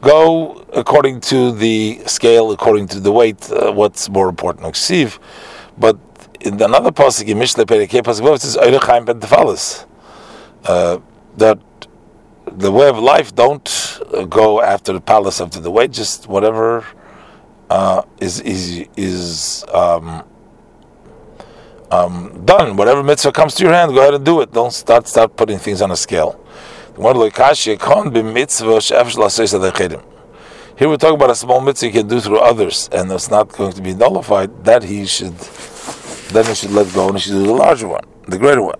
go 0.00 0.64
according 0.72 1.20
to 1.20 1.52
the 1.52 2.00
scale, 2.06 2.50
according 2.50 2.88
to 2.88 2.98
the 2.98 3.12
weight. 3.12 3.52
Uh, 3.52 3.70
what's 3.72 4.08
more 4.08 4.30
important, 4.30 4.64
Oksiv. 4.64 5.18
But 5.76 5.98
in 6.40 6.54
another 6.62 6.92
pasuk 6.92 7.28
in 7.28 7.36
Mishle 7.36 7.66
Perikei 7.66 8.00
pasuk 8.00 8.34
it 8.34 8.40
says 8.40 8.56
Eirechaim 8.56 9.04
ben 9.04 9.20
Tefalis. 9.20 9.84
Uh, 10.64 10.98
that 11.36 11.58
the 12.58 12.72
way 12.72 12.88
of 12.88 12.98
life 12.98 13.34
don't 13.34 14.00
uh, 14.12 14.24
go 14.24 14.60
after 14.60 14.92
the 14.92 15.00
palace 15.00 15.40
after 15.40 15.60
the 15.60 15.70
way 15.70 15.88
just 15.88 16.26
whatever 16.26 16.84
uh, 17.70 18.02
is 18.20 18.40
is 18.40 18.86
is 18.96 19.64
um, 19.72 20.24
um, 21.90 22.44
done. 22.44 22.76
Whatever 22.76 23.02
mitzvah 23.02 23.32
comes 23.32 23.54
to 23.56 23.64
your 23.64 23.72
hand 23.72 23.92
go 23.94 24.00
ahead 24.00 24.14
and 24.14 24.24
do 24.24 24.40
it. 24.40 24.52
Don't 24.52 24.72
start 24.72 25.06
start 25.06 25.36
putting 25.36 25.58
things 25.58 25.82
on 25.82 25.90
a 25.90 25.96
scale. 25.96 26.40
Here 26.96 27.04
we're 30.88 30.96
talking 30.96 31.14
about 31.14 31.30
a 31.30 31.34
small 31.34 31.60
mitzvah 31.60 31.86
you 31.86 31.92
can 31.92 32.08
do 32.08 32.20
through 32.20 32.40
others 32.40 32.88
and 32.92 33.12
it's 33.12 33.30
not 33.30 33.48
going 33.48 33.72
to 33.72 33.82
be 33.82 33.94
nullified 33.94 34.64
that 34.64 34.82
he 34.82 35.06
should 35.06 35.36
then 36.32 36.44
he 36.46 36.54
should 36.54 36.70
let 36.72 36.92
go 36.94 37.08
and 37.08 37.16
he 37.16 37.20
should 37.22 37.32
do 37.32 37.46
the 37.46 37.52
larger 37.52 37.88
one 37.88 38.04
the 38.28 38.38
greater 38.38 38.62
one 38.62 38.78